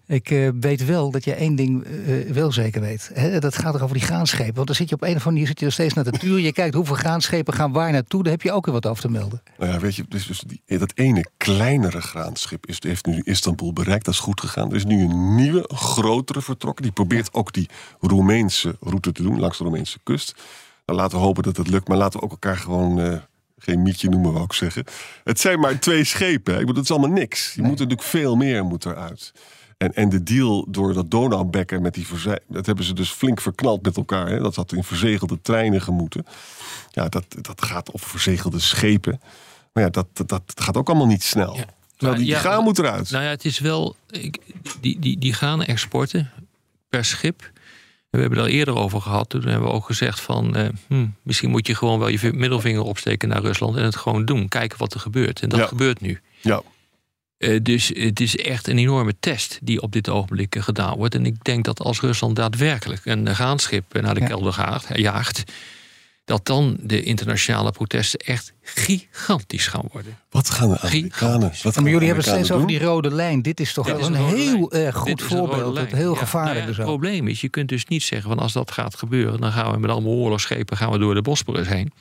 ik 0.08 0.30
eh, 0.32 0.50
weet 0.60 0.86
wel 0.86 1.12
dat 1.12 1.24
je 1.24 1.34
één 1.34 1.56
ding 1.56 1.84
eh, 1.84 2.32
wel 2.32 2.52
zeker 2.52 2.82
weet. 2.82 3.12
Dat 3.40 3.58
gaat 3.58 3.76
er 3.76 3.84
over 3.84 3.96
die 3.96 4.06
graanschepen. 4.06 4.54
Want 4.56 4.68
dan 4.68 4.76
zit 4.76 4.90
je 4.90 4.96
op 4.96 5.02
een 5.02 5.08
of 5.08 5.14
andere 5.16 5.32
manier 5.32 5.48
zit 5.48 5.60
je 5.60 5.66
er 5.66 5.72
steeds 5.72 5.94
naar 5.94 6.04
de 6.04 6.12
tuur. 6.12 6.40
Je 6.40 6.52
kijkt 6.54 6.76
hoeveel 6.76 6.96
graanschepen 6.96 7.54
gaan 7.54 7.72
waar 7.72 7.92
naartoe. 7.92 8.24
Daar 8.24 8.32
heb 8.32 8.42
je 8.42 8.52
ook 8.52 8.66
weer 8.66 8.74
wat 8.74 8.86
over 8.86 9.02
te 9.02 9.10
melden. 9.10 9.42
Nou 9.58 9.72
ja, 9.72 9.80
weet 9.80 9.96
je, 9.96 10.06
dus, 10.10 10.28
dus 10.28 10.44
die, 10.48 10.78
dat 10.78 10.92
ene 10.96 11.26
kleinere 11.38 12.02
graanschip 12.02 12.66
is, 12.66 12.84
heeft 12.84 13.06
nu 13.06 13.22
Istanbul 13.24 13.74
bereikt. 13.74 14.06
Dat 14.06 14.14
is 14.14 14.20
goed 14.20 14.40
gegaan. 14.40 14.70
Er 14.70 14.76
is 14.76 14.86
nu 14.86 15.04
een 15.04 15.36
nieuwe, 15.36 15.70
grotere 15.74 16.42
vertrokken. 16.42 16.84
Die 16.84 16.92
probeert 16.94 17.34
ook 17.34 17.54
die 17.54 17.70
Roemeense 18.00 18.76
route 18.80 19.12
te 19.12 19.24
doen, 19.24 19.40
langs 19.40 19.58
de 19.58 19.64
Roemeense 19.64 20.00
kust. 20.04 20.36
Nou, 20.86 21.00
laten 21.00 21.18
we 21.18 21.24
hopen 21.24 21.44
dat 21.44 21.58
het 21.58 21.68
lukt. 21.68 21.88
Maar 21.88 21.98
laten 21.98 22.20
we 22.20 22.26
ook 22.26 22.32
elkaar 22.32 22.58
gewoon... 22.58 23.00
eh, 23.00 23.18
geen 23.58 23.82
mietje 23.82 24.10
noemen, 24.10 24.32
wou 24.32 24.44
ik 24.44 24.54
zeggen. 24.54 24.84
Het 25.24 25.40
zijn 25.40 25.60
maar 25.60 25.80
twee 25.80 26.04
schepen. 26.04 26.54
hè. 26.54 26.60
Ik 26.60 26.66
bedoel, 26.66 26.82
het 26.82 26.90
is 26.92 26.98
allemaal 26.98 27.18
niks. 27.18 27.54
Je 27.54 27.62
moet 27.62 27.80
er 27.80 27.86
natuurlijk 27.86 28.08
veel 28.10 28.36
meer 28.36 28.64
moet 28.66 28.86
eruit. 28.86 29.32
En, 29.78 29.94
en 29.94 30.10
de 30.10 30.24
deal 30.24 30.66
door 30.70 30.94
dat 30.94 31.12
Donaubekken 31.12 31.82
met 31.82 31.94
die 31.94 32.08
verze- 32.08 32.42
dat 32.48 32.66
hebben 32.66 32.86
ze 32.86 32.94
dus 32.94 33.10
flink 33.10 33.42
verknald 33.42 33.82
met 33.82 33.98
elkaar. 33.98 34.28
Hè? 34.28 34.40
Dat 34.40 34.56
had 34.56 34.72
in 34.74 34.84
verzegelde 34.84 35.42
treinen 35.42 35.82
gemoeten. 35.82 36.26
Ja, 36.92 37.10
dat, 37.10 37.26
dat 37.42 37.62
gaat 37.66 37.92
op 37.92 38.02
verzegelde 38.04 38.60
schepen. 38.60 39.22
Maar 39.74 39.84
ja, 39.84 39.90
dat, 39.90 40.08
dat, 40.14 40.30
dat 40.30 40.44
gaat 40.56 40.78
ook 40.78 40.88
allemaal 40.90 41.08
niet 41.08 41.24
snel. 41.24 41.56
Ja. 41.56 41.66
Terwijl 41.98 42.20
die, 42.20 42.28
Ja, 42.30 42.40
gaan 42.40 42.64
moet 42.64 42.80
eruit. 42.80 43.12
Nou 43.12 43.24
ja, 43.24 43.30
het 43.30 43.46
is 43.46 43.60
wel. 43.60 43.96
ik- 44.10 44.40
Die, 44.82 45.00
die, 45.00 45.18
die 45.18 45.34
gaan 45.34 45.64
exporten 45.64 46.32
per 46.90 47.06
schip. 47.06 47.52
We 48.10 48.22
hebben 48.22 48.40
het 48.40 48.48
al 48.48 48.54
eerder 48.54 48.76
over 48.76 49.02
gehad. 49.02 49.30
Toen 49.30 49.42
hebben 49.48 49.68
we 49.70 49.74
ook 49.76 49.86
gezegd 49.86 50.20
van. 50.20 50.56
eh, 50.56 50.70
hm, 50.88 51.08
misschien 51.22 51.50
moet 51.50 51.68
je 51.68 51.76
gewoon 51.76 52.00
wel 52.00 52.08
je 52.08 52.32
middelvinger 52.34 52.82
opsteken 52.82 53.30
naar 53.30 53.42
Rusland. 53.42 53.76
En 53.76 53.84
het 53.84 53.96
gewoon 53.96 54.26
doen. 54.26 54.48
Kijken 54.48 54.78
wat 54.78 54.94
er 54.94 55.00
gebeurt. 55.00 55.40
En 55.42 55.50
dat 55.50 55.60
Ja. 55.60 55.66
gebeurt 55.68 56.02
nu. 56.02 56.20
ja. 56.42 56.62
Eh, 57.46 57.60
dus 57.64 57.92
het 57.94 58.20
is 58.20 58.36
echt 58.36 58.68
een 58.68 58.78
enorme 58.78 59.14
test 59.20 59.60
die 59.62 59.82
op 59.82 59.92
dit 59.92 60.10
ogenblik 60.10 60.56
eh, 60.56 60.64
gedaan 60.64 60.98
wordt. 60.98 61.16
En 61.16 61.26
ik 61.26 61.44
denk 61.44 61.66
dat 61.66 61.80
als 61.80 62.00
Rusland 62.02 62.36
daadwerkelijk 62.36 63.06
een 63.06 63.36
graanschip 63.36 63.96
eh, 63.96 64.02
naar 64.02 64.14
de 64.14 64.20
Ja. 64.20 64.28
kelder 64.28 64.54
gaat, 64.54 64.86
jaagt. 64.94 65.44
Dat 66.26 66.46
dan 66.46 66.78
de 66.82 67.04
internationale 67.04 67.72
protesten 67.72 68.20
echt 68.20 68.54
gigantisch 68.62 69.68
gaan 69.68 69.86
worden. 69.92 70.18
Wat 70.30 70.50
gaan 70.50 70.70
de 70.70 70.80
Amerikanen? 70.80 71.52
Wat 71.64 71.74
gaan 71.74 71.84
Maar 71.84 71.92
jullie 71.92 72.08
hebben 72.08 72.26
het 72.26 72.34
steeds 72.34 72.52
over 72.52 72.68
die 72.68 72.80
rode 72.80 73.12
lijn. 73.12 73.42
Dit 73.42 73.60
is 73.60 73.74
toch 73.74 73.86
Dit 73.86 73.94
wel 73.96 74.04
is 74.04 74.08
een, 74.20 74.26
heel 74.26 74.68
lijn. 74.70 74.86
erg 74.86 74.96
goed 74.96 75.22
voorbeeld. 75.22 75.78
Het 75.78 75.92
heel 75.92 76.14
Ja, 76.14 76.20
gevaarlijk 76.20 76.60
nou 76.60 76.72
ja, 76.72 76.76
Het 76.78 76.86
probleem 76.86 77.28
is, 77.28 77.42
je 77.42 77.50
kunt 77.50 77.70
dus 77.70 77.86
niet 77.86 78.04
zeggen 78.04 78.30
van 78.30 78.40
als 78.40 78.54
dat 78.54 78.72
gaat 78.72 78.96
gebeuren, 78.96 79.42
dan 79.42 79.52
gaan 79.52 79.72
we 79.72 79.80
met 79.80 79.90
allemaal 79.90 80.12
oorlogsschepen 80.14 80.78
gaan 80.78 80.92
we 80.92 80.98
door 80.98 81.14
de 81.14 81.22
Bosporus 81.22 81.68
heen. 81.68 81.92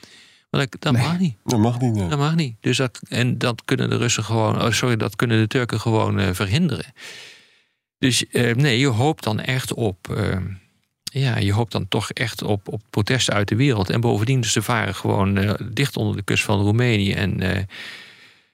Maar 0.49 0.67
dat, 0.69 0.81
dat 0.81 0.93
Nee. 0.93 1.01
mag 1.03 1.19
niet. 1.19 1.35
Dat 1.43 1.59
mag 1.59 1.79
niet. 1.79 1.93
nee. 1.93 2.07
Dat 2.07 2.19
mag 2.19 2.35
niet. 2.35 2.55
Dus 2.59 2.77
dat, 2.77 2.99
en 3.07 3.37
dat 3.37 3.61
kunnen 3.65 3.89
de 3.89 3.97
Russen 3.97 4.23
gewoon, 4.23 4.61
oh, 4.61 4.71
sorry, 4.71 4.95
dat 4.95 5.15
kunnen 5.15 5.37
de 5.39 5.47
Turken 5.47 5.79
gewoon 5.79 6.19
eh, 6.19 6.29
verhinderen. 6.33 6.85
Dus 7.97 8.27
eh, 8.27 8.55
nee, 8.55 8.79
je 8.79 8.87
hoopt 8.87 9.23
dan 9.23 9.39
echt 9.39 9.73
op. 9.73 10.09
eh, 10.17 10.37
ja, 11.03 11.37
je 11.37 11.53
hoopt 11.53 11.71
dan 11.71 11.87
toch 11.87 12.11
echt 12.11 12.41
op, 12.43 12.67
op 12.67 12.81
protesten 12.89 13.33
uit 13.33 13.47
de 13.47 13.55
wereld. 13.55 13.89
En 13.89 14.01
bovendien, 14.01 14.41
dus 14.41 14.51
ze 14.51 14.61
varen 14.61 14.95
gewoon 14.95 15.37
eh, 15.37 15.53
dicht 15.71 15.97
onder 15.97 16.15
de 16.15 16.23
kust 16.23 16.43
van 16.43 16.59
Roemenië 16.61 17.11
en, 17.13 17.41
eh, 17.41 17.63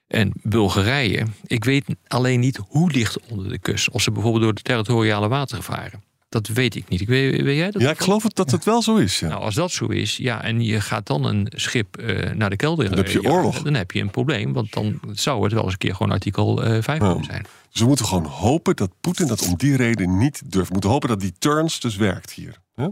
en 0.07 0.31
Bulgarije. 0.43 1.25
Ik 1.45 1.63
weet 1.63 1.85
alleen 2.07 2.39
niet 2.39 2.59
hoe 2.67 2.91
dicht 2.91 3.19
onder 3.29 3.49
de 3.49 3.59
kust. 3.59 3.89
Of 3.89 4.01
ze 4.01 4.11
bijvoorbeeld 4.11 4.43
door 4.43 4.53
de 4.53 4.61
territoriale 4.61 5.27
wateren 5.27 5.63
varen. 5.63 6.03
Dat 6.31 6.47
weet 6.47 6.75
ik 6.75 6.89
niet. 6.89 7.01
Ik 7.01 7.07
weet, 7.07 7.41
weet 7.41 7.57
jij 7.57 7.71
dat? 7.71 7.81
Ja, 7.81 7.89
ik 7.89 7.99
geloof 7.99 8.23
het, 8.23 8.35
dat 8.35 8.51
het 8.51 8.65
wel 8.65 8.81
zo 8.81 8.95
is. 8.95 9.19
Ja. 9.19 9.27
Nou, 9.27 9.41
als 9.41 9.55
dat 9.55 9.71
zo 9.71 9.85
is, 9.85 10.17
ja, 10.17 10.43
en 10.43 10.61
je 10.63 10.81
gaat 10.81 11.07
dan 11.07 11.25
een 11.25 11.47
schip 11.55 11.97
eh, 11.97 12.31
naar 12.33 12.49
de 12.49 12.55
kelder. 12.55 12.89
Dan 12.89 12.97
heb 12.97 13.07
je 13.07 13.21
eh, 13.21 13.31
oorlog. 13.31 13.61
Dan 13.61 13.73
heb 13.73 13.91
je 13.91 14.01
een 14.01 14.09
probleem, 14.11 14.53
want 14.53 14.73
dan 14.73 14.99
zou 15.11 15.43
het 15.43 15.53
wel 15.53 15.63
eens 15.63 15.71
een 15.71 15.77
keer 15.77 15.95
gewoon 15.95 16.11
artikel 16.11 16.63
eh 16.63 16.69
5 16.81 16.85
Ja. 17.01 17.07
kunnen 17.07 17.23
zijn. 17.23 17.45
Dus 17.71 17.81
we 17.81 17.87
moeten 17.87 18.05
gewoon 18.05 18.25
hopen 18.25 18.75
dat 18.75 18.91
Poetin 19.01 19.27
dat 19.27 19.41
om 19.47 19.57
die 19.57 19.75
reden 19.75 20.17
niet 20.17 20.41
durft. 20.45 20.67
We 20.67 20.73
moeten 20.73 20.89
hopen 20.89 21.09
dat 21.09 21.19
die 21.19 21.33
turns 21.39 21.79
dus 21.79 21.95
werkt 21.95 22.31
hier. 22.31 22.55
Hè? 22.75 22.87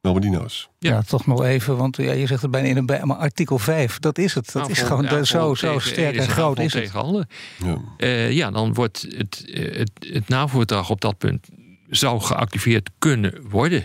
Nobody 0.00 0.28
knows. 0.28 0.68
Ja. 0.78 0.90
Ja. 0.90 1.02
toch 1.02 1.26
nog 1.26 1.44
even, 1.44 1.76
want 1.76 1.96
ja, 1.96 2.12
je 2.12 2.26
zegt 2.26 2.42
het 2.42 2.50
bijna 2.50 2.68
in 2.68 2.76
een 2.76 2.86
bij, 2.86 3.00
maar 3.04 3.16
artikel 3.16 3.58
5, 3.58 3.98
dat 3.98 4.18
is 4.18 4.34
het. 4.34 4.44
Dat 4.52 4.54
Nou, 4.54 4.70
is 4.70 4.80
gewoon 4.82 5.02
ja, 5.04 5.08
de- 5.18 5.26
zo, 5.26 5.54
zo 5.54 5.72
tegen- 5.72 5.90
sterk 5.90 6.16
en 6.16 6.28
groot 6.28 6.58
is 6.58 6.72
het. 6.72 6.82
tegen 6.82 7.00
handen. 7.00 7.28
Ja. 7.64 7.76
Eh, 7.96 8.30
ja, 8.32 8.50
dan 8.50 8.74
wordt 8.74 9.06
het, 9.16 9.42
het, 9.52 9.90
het 10.12 10.28
NAVO-verdrag 10.28 10.90
op 10.90 11.00
dat 11.00 11.18
punt 11.18 11.48
zou 11.96 12.20
geactiveerd 12.20 12.90
kunnen 12.98 13.34
worden. 13.48 13.84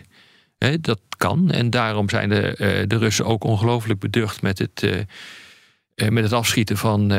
Dat 0.81 0.99
kan. 1.17 1.51
En 1.51 1.69
daarom 1.69 2.09
zijn 2.09 2.29
de, 2.29 2.55
eh, 2.55 2.83
de 2.87 2.97
Russen 2.97 3.25
ook 3.25 3.43
ongelooflijk 3.43 3.99
beducht 3.99 4.41
met 4.41 4.59
het, 4.59 4.83
eh, 4.83 4.99
eh, 5.95 6.09
met 6.09 6.23
het 6.23 6.33
afschieten 6.33 6.77
van, 6.77 7.13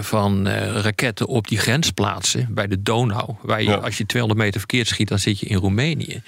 van 0.00 0.48
raketten 0.48 1.26
op 1.26 1.48
die 1.48 1.58
grensplaatsen 1.58 2.54
bij 2.54 2.66
de 2.66 2.82
Donau. 2.82 3.34
Waar 3.42 3.62
je, 3.62 3.68
Ja. 3.68 3.74
als 3.76 3.98
je 3.98 4.06
200 4.06 4.42
meter 4.42 4.60
verkeerd 4.60 4.86
schiet, 4.88 5.08
dan 5.08 5.18
zit 5.18 5.38
je 5.40 5.46
in 5.46 5.56
Roemenië. 5.56 6.22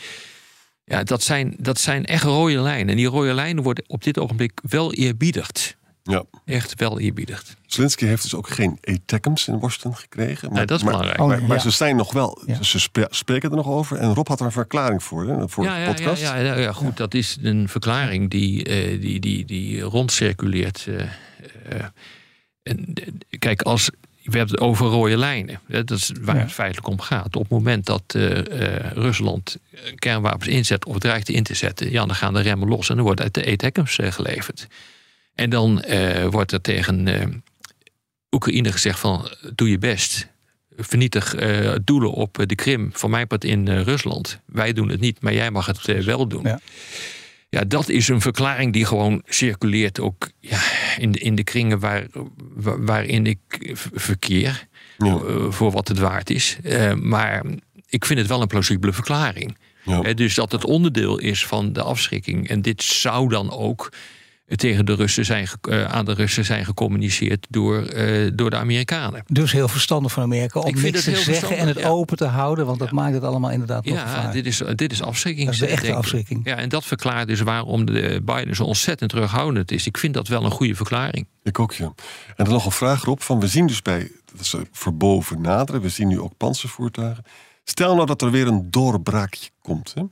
Ja, 0.85 1.03
dat 1.03 1.23
zijn, 1.23 1.55
dat 1.59 1.81
zijn 1.81 2.05
echt 2.05 2.23
rode 2.23 2.61
lijnen. 2.61 2.89
En 2.89 2.97
die 2.97 3.07
rode 3.07 3.35
lijnen 3.35 3.63
worden 3.63 3.85
op 3.87 4.05
dit 4.05 4.19
ogenblik 4.19 4.53
wel 4.63 4.93
eerbiedigd. 4.93 5.77
Ja. 6.09 6.25
Echt 6.45 6.75
wel 6.81 7.01
eerbiedigd. 7.01 7.57
Zelensky 7.67 8.05
heeft 8.07 8.23
dus 8.23 8.35
ook 8.35 8.49
geen 8.49 8.79
ATACMS 8.85 9.49
in 9.49 9.59
Washington 9.59 9.97
gekregen. 9.97 10.49
Maar, 10.49 10.57
Nee, 10.57 10.67
dat 10.67 10.77
is 10.79 10.83
maar, 10.85 10.93
belangrijk. 10.93 11.21
Oh, 11.23 11.29
Maar, 11.29 11.43
maar 11.43 11.57
ja. 11.57 11.63
ze 11.63 11.71
zijn 11.71 11.97
nog 11.97 12.13
wel, 12.13 12.43
Ja. 12.47 12.63
ze 12.63 12.79
spreken 13.11 13.51
er 13.51 13.57
nog 13.57 13.67
over. 13.67 13.97
En 13.99 14.15
Rob 14.15 14.29
had 14.29 14.41
er 14.41 14.47
een 14.47 14.53
verklaring 14.53 15.03
voor, 15.03 15.29
hè, 15.29 15.49
voor 15.49 15.65
ja, 15.65 15.85
de 15.87 15.93
podcast. 15.95 16.23
Ja, 16.23 16.37
ja, 16.37 16.57
ja, 16.59 16.73
goed, 16.73 16.97
dat 16.97 17.15
is 17.15 17.37
een 17.43 17.69
verklaring 17.69 18.31
die, 18.31 18.65
eh, 18.65 19.01
die, 19.01 19.21
die, 19.21 19.45
die 19.45 19.81
rondcirculeert. 19.81 20.87
eh, 20.89 21.01
eh, 21.03 21.85
en, 22.63 22.93
kijk, 23.39 23.63
als, 23.63 23.91
we 24.23 24.37
hebben 24.37 24.55
het 24.55 24.61
over 24.61 24.87
rode 24.87 25.17
lijnen. 25.17 25.61
Hè, 25.67 25.85
Dat 25.85 25.99
is 25.99 26.13
waar 26.21 26.37
Ja. 26.37 26.43
het 26.43 26.53
feitelijk 26.53 26.89
om 26.89 27.01
gaat. 27.01 27.37
Op 27.37 27.43
het 27.43 27.51
moment 27.51 27.87
dat 27.87 28.03
eh, 28.07 28.39
eh, 28.39 28.93
Rusland 28.93 29.57
kernwapens 29.95 30.47
inzet 30.49 30.85
of 30.85 30.99
dreigt 30.99 31.29
in 31.29 31.43
te 31.43 31.55
zetten... 31.55 31.91
Ja, 31.91 32.07
dan 32.07 32.15
gaan 32.15 32.35
de 32.35 32.41
remmen 32.41 32.69
los 32.69 32.89
en 32.89 32.97
dan 32.97 33.05
wordt 33.05 33.21
uit 33.21 33.35
de 33.35 33.43
eh, 33.43 34.13
geleverd. 34.13 34.67
En 35.37 35.51
dan 35.51 35.81
eh, 35.83 36.27
wordt 36.27 36.53
er 36.53 36.61
tegen 36.61 37.09
eh, 37.09 37.27
Oekraïne 38.31 38.73
gezegd 38.73 38.99
van... 38.99 39.29
doe 39.55 39.71
je 39.71 39.79
best, 39.79 40.29
vernietig 40.77 41.35
eh, 41.35 41.75
doelen 41.85 42.11
op 42.13 42.39
de 42.47 42.55
Krim, 42.55 42.91
van 42.93 43.11
mijn 43.11 43.27
part 43.27 43.45
in 43.45 43.69
eh, 43.69 43.83
Rusland. 43.83 44.41
Wij 44.47 44.73
doen 44.73 44.89
het 44.89 45.01
niet, 45.01 45.21
maar 45.23 45.35
jij 45.35 45.51
mag 45.51 45.67
het 45.67 46.05
wel 46.05 46.27
doen. 46.29 46.43
Ja. 46.43 46.61
Ja. 47.49 47.65
dat 47.65 47.89
is 47.89 48.09
een 48.09 48.21
verklaring 48.21 48.73
die 48.73 48.85
gewoon 48.85 49.23
circuleert 49.27 50.01
ook 50.01 50.31
ja, 50.41 50.61
in, 50.99 51.13
de, 51.13 51.19
in 51.19 51.35
de 51.35 51.45
kringen 51.45 51.79
waar, 51.79 52.07
wa- 52.55 52.79
waarin 52.79 53.27
ik 53.27 53.39
verkeer. 53.93 54.67
Ja. 54.99 55.19
voor 55.49 55.71
wat 55.71 55.89
het 55.89 55.99
waard 55.99 56.31
is. 56.31 56.57
Eh, 56.63 56.93
maar 56.95 57.45
ik 57.89 58.05
vind 58.05 58.19
het 58.19 58.29
wel 58.29 58.41
een 58.41 58.47
plausibele 58.47 58.93
verklaring. 58.93 59.57
Ja. 59.83 60.13
Dus 60.15 60.35
dat 60.35 60.53
het 60.53 60.65
onderdeel 60.65 61.19
is 61.19 61.47
van 61.47 61.73
de 61.73 61.83
afschrikking. 61.83 62.49
En 62.49 62.63
dit 62.63 62.83
zou 62.83 63.29
dan 63.29 63.51
ook 63.51 63.93
tegen 64.47 64.87
de 64.87 64.95
Russen 64.95 65.25
zijn, 65.25 65.49
eh, 65.61 65.85
aan 65.85 66.05
de 66.05 66.13
Russen 66.13 66.45
zijn 66.45 66.65
gecommuniceerd 66.65 67.47
door, 67.51 67.83
eh, 67.83 68.31
door 68.35 68.51
de 68.51 68.57
Amerikanen. 68.57 69.23
Dus 69.27 69.53
heel 69.53 69.69
verstandig 69.69 70.13
van 70.13 70.23
Amerika 70.23 70.61
om 70.61 70.69
Ik 70.69 70.79
vind 70.79 70.93
niks 70.95 71.07
het 71.07 71.15
te 71.15 71.23
zeggen 71.23 71.57
en 71.57 71.69
het 71.69 71.79
ja. 71.79 71.89
open 71.89 72.17
te 72.17 72.25
houden. 72.25 72.67
Want 72.67 72.79
dat 72.79 72.91
maakt 72.91 73.15
het 73.15 73.23
allemaal 73.23 73.51
inderdaad 73.51 73.85
nog 73.85 73.97
Ja, 73.97 74.31
dit 74.31 74.47
is, 74.47 74.63
dit 74.75 74.93
is 74.93 75.03
afschrikking. 75.03 75.47
Dat 75.47 75.55
is 75.55 75.61
de 75.61 75.67
echte 75.67 75.95
afschrikking. 75.95 76.41
Ja, 76.45 76.57
en 76.57 76.69
dat 76.69 76.85
verklaart 76.85 77.29
dus 77.29 77.41
waarom 77.41 77.85
de 77.85 78.21
Biden 78.25 78.57
zo 78.57 78.65
ontzettend 78.65 79.11
terughoudend 79.11 79.71
is. 79.71 79.87
Ik 79.87 79.99
vind 79.99 80.15
dat 80.15 80.29
wel 80.29 80.45
een 80.45 80.51
goede 80.51 80.75
verklaring. 80.75 81.27
Ik 81.43 81.59
ook, 81.59 81.73
ja. 81.73 81.93
En 82.37 82.45
dan 82.45 82.53
nog 82.53 82.65
een 82.65 82.73
vraag, 82.73 83.05
Rob. 83.05 83.21
Van, 83.21 83.41
we 83.41 83.47
zien 83.47 83.67
dus 83.67 83.83
bij, 83.83 84.11
dat 84.25 84.41
is 84.41 84.55
verboven 84.73 85.41
naderen, 85.41 85.81
we 85.81 85.89
zien 85.89 86.09
nu 86.09 86.21
ook 86.21 86.37
panzervoertuigen. 86.37 87.25
Stel 87.65 87.95
nou 87.95 88.07
dat 88.07 88.23
er 88.23 88.31
weer 88.31 88.47
een 88.47 88.71
doorbraakje 88.71 89.51
komt. 89.63 89.93
Hè? 89.95 90.03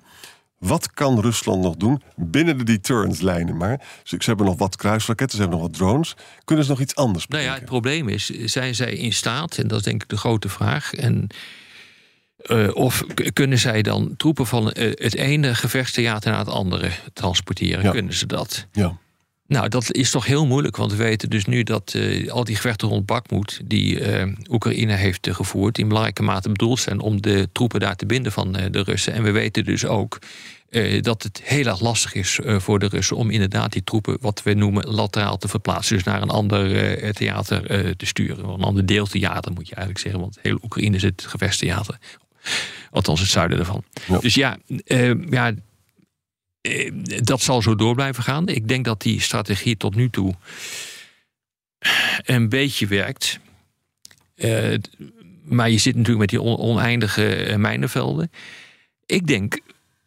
Wat 0.66 0.90
kan 0.92 1.20
Rusland 1.20 1.62
nog 1.62 1.76
doen 1.76 2.02
binnen 2.16 2.58
de 2.58 2.64
deterrence-lijnen? 2.64 3.56
Maar 3.56 3.80
ze, 4.02 4.16
ze 4.18 4.24
hebben 4.24 4.46
nog 4.46 4.58
wat 4.58 4.76
kruisraketten, 4.76 5.36
ze 5.36 5.42
hebben 5.42 5.60
nog 5.60 5.68
wat 5.68 5.76
drones. 5.78 6.14
Kunnen 6.44 6.64
ze 6.64 6.70
nog 6.70 6.80
iets 6.80 6.94
anders 6.94 7.26
Nou 7.26 7.42
ja, 7.42 7.48
het 7.48 7.60
bedenken? 7.60 7.80
probleem 7.80 8.08
is, 8.14 8.26
zijn 8.52 8.74
zij 8.74 8.92
in 8.92 9.12
staat, 9.12 9.58
en 9.58 9.68
dat 9.68 9.78
is 9.78 9.84
denk 9.84 10.02
ik 10.02 10.08
de 10.08 10.16
grote 10.16 10.48
vraag. 10.48 10.94
En, 10.94 11.26
eh, 12.36 12.74
of 12.74 13.04
kunnen 13.32 13.58
zij 13.58 13.82
dan 13.82 14.14
troepen 14.16 14.46
van 14.46 14.72
eh, 14.72 14.90
het 14.94 15.14
ene 15.14 15.54
gevechtstheater 15.54 16.30
naar 16.30 16.38
het 16.38 16.48
andere 16.48 16.90
transporteren? 17.12 17.82
Ja. 17.82 17.90
Kunnen 17.90 18.14
ze 18.14 18.26
dat? 18.26 18.66
Ja, 18.72 18.98
Nou, 19.46 19.68
dat 19.68 19.92
is 19.92 20.10
toch 20.10 20.26
heel 20.26 20.46
moeilijk, 20.46 20.76
want 20.76 20.90
we 20.90 20.96
weten 20.96 21.30
dus 21.30 21.44
nu 21.44 21.62
dat 21.62 21.94
eh, 21.94 22.32
al 22.32 22.44
die 22.44 22.56
gevechten 22.56 22.88
rond 22.88 23.06
Bakmoed, 23.06 23.60
die 23.64 24.00
Oekraïne 24.48 24.94
heeft 24.94 25.28
gevoerd, 25.30 25.78
in 25.78 25.88
belangrijke 25.88 26.22
mate 26.22 26.48
bedoeld 26.48 26.80
zijn 26.80 27.00
om 27.00 27.22
de 27.22 27.48
troepen 27.52 27.80
daar 27.80 27.96
te 27.96 28.06
binden 28.06 28.32
van 28.32 28.52
de 28.52 28.82
Russen. 28.82 29.12
En 29.12 29.22
we 29.22 29.30
weten 29.30 29.64
dus 29.64 29.86
ook 29.86 30.18
eh, 30.74 31.02
dat 31.02 31.22
het 31.22 31.40
heel 31.44 31.66
erg 31.66 31.80
lastig 31.80 32.14
is 32.14 32.40
eh, 32.40 32.58
voor 32.58 32.78
de 32.78 32.86
Russen 32.86 33.16
om 33.16 33.30
inderdaad 33.30 33.72
die 33.72 33.84
troepen, 33.84 34.16
wat 34.20 34.42
we 34.42 34.54
noemen, 34.54 34.86
lateraal 34.86 35.36
te 35.38 35.48
verplaatsen. 35.48 35.94
Dus 35.94 36.04
naar 36.04 36.22
een 36.22 36.28
ander 36.28 36.96
eh, 36.96 37.10
theater 37.10 37.96
te 37.96 38.06
sturen. 38.06 38.48
Een 38.48 38.62
ander 38.62 38.86
deeltheater 38.86 39.52
moet 39.52 39.68
je 39.68 39.74
eigenlijk 39.74 40.04
zeggen, 40.04 40.20
want 40.20 40.38
heel 40.42 40.58
Oekraïne 40.62 40.96
is 40.96 41.02
het 41.02 41.24
gevechtstheater. 41.26 41.98
Althans, 42.90 43.20
het 43.20 43.28
zuiden 43.28 43.58
ervan. 43.58 43.84
Ja. 44.06 44.18
Dus 44.18 44.34
ja, 44.34 44.58
ja 45.30 45.52
dat 47.22 47.40
zal 47.40 47.62
zo 47.62 47.74
door 47.74 47.94
blijven 47.94 48.22
gaan. 48.22 48.48
Ik 48.48 48.68
denk 48.68 48.84
dat 48.84 49.02
die 49.02 49.20
strategie 49.20 49.76
tot 49.76 49.94
nu 49.94 50.10
toe 50.10 50.34
een 52.24 52.48
beetje 52.48 52.86
werkt. 52.86 53.38
Maar 55.44 55.70
je 55.70 55.78
zit 55.78 55.94
natuurlijk 55.94 56.20
met 56.20 56.28
die 56.28 56.40
on- 56.40 56.58
oneindige 56.58 57.54
mijnenvelden. 57.58 58.30
Ik 59.06 59.26
denk 59.26 59.60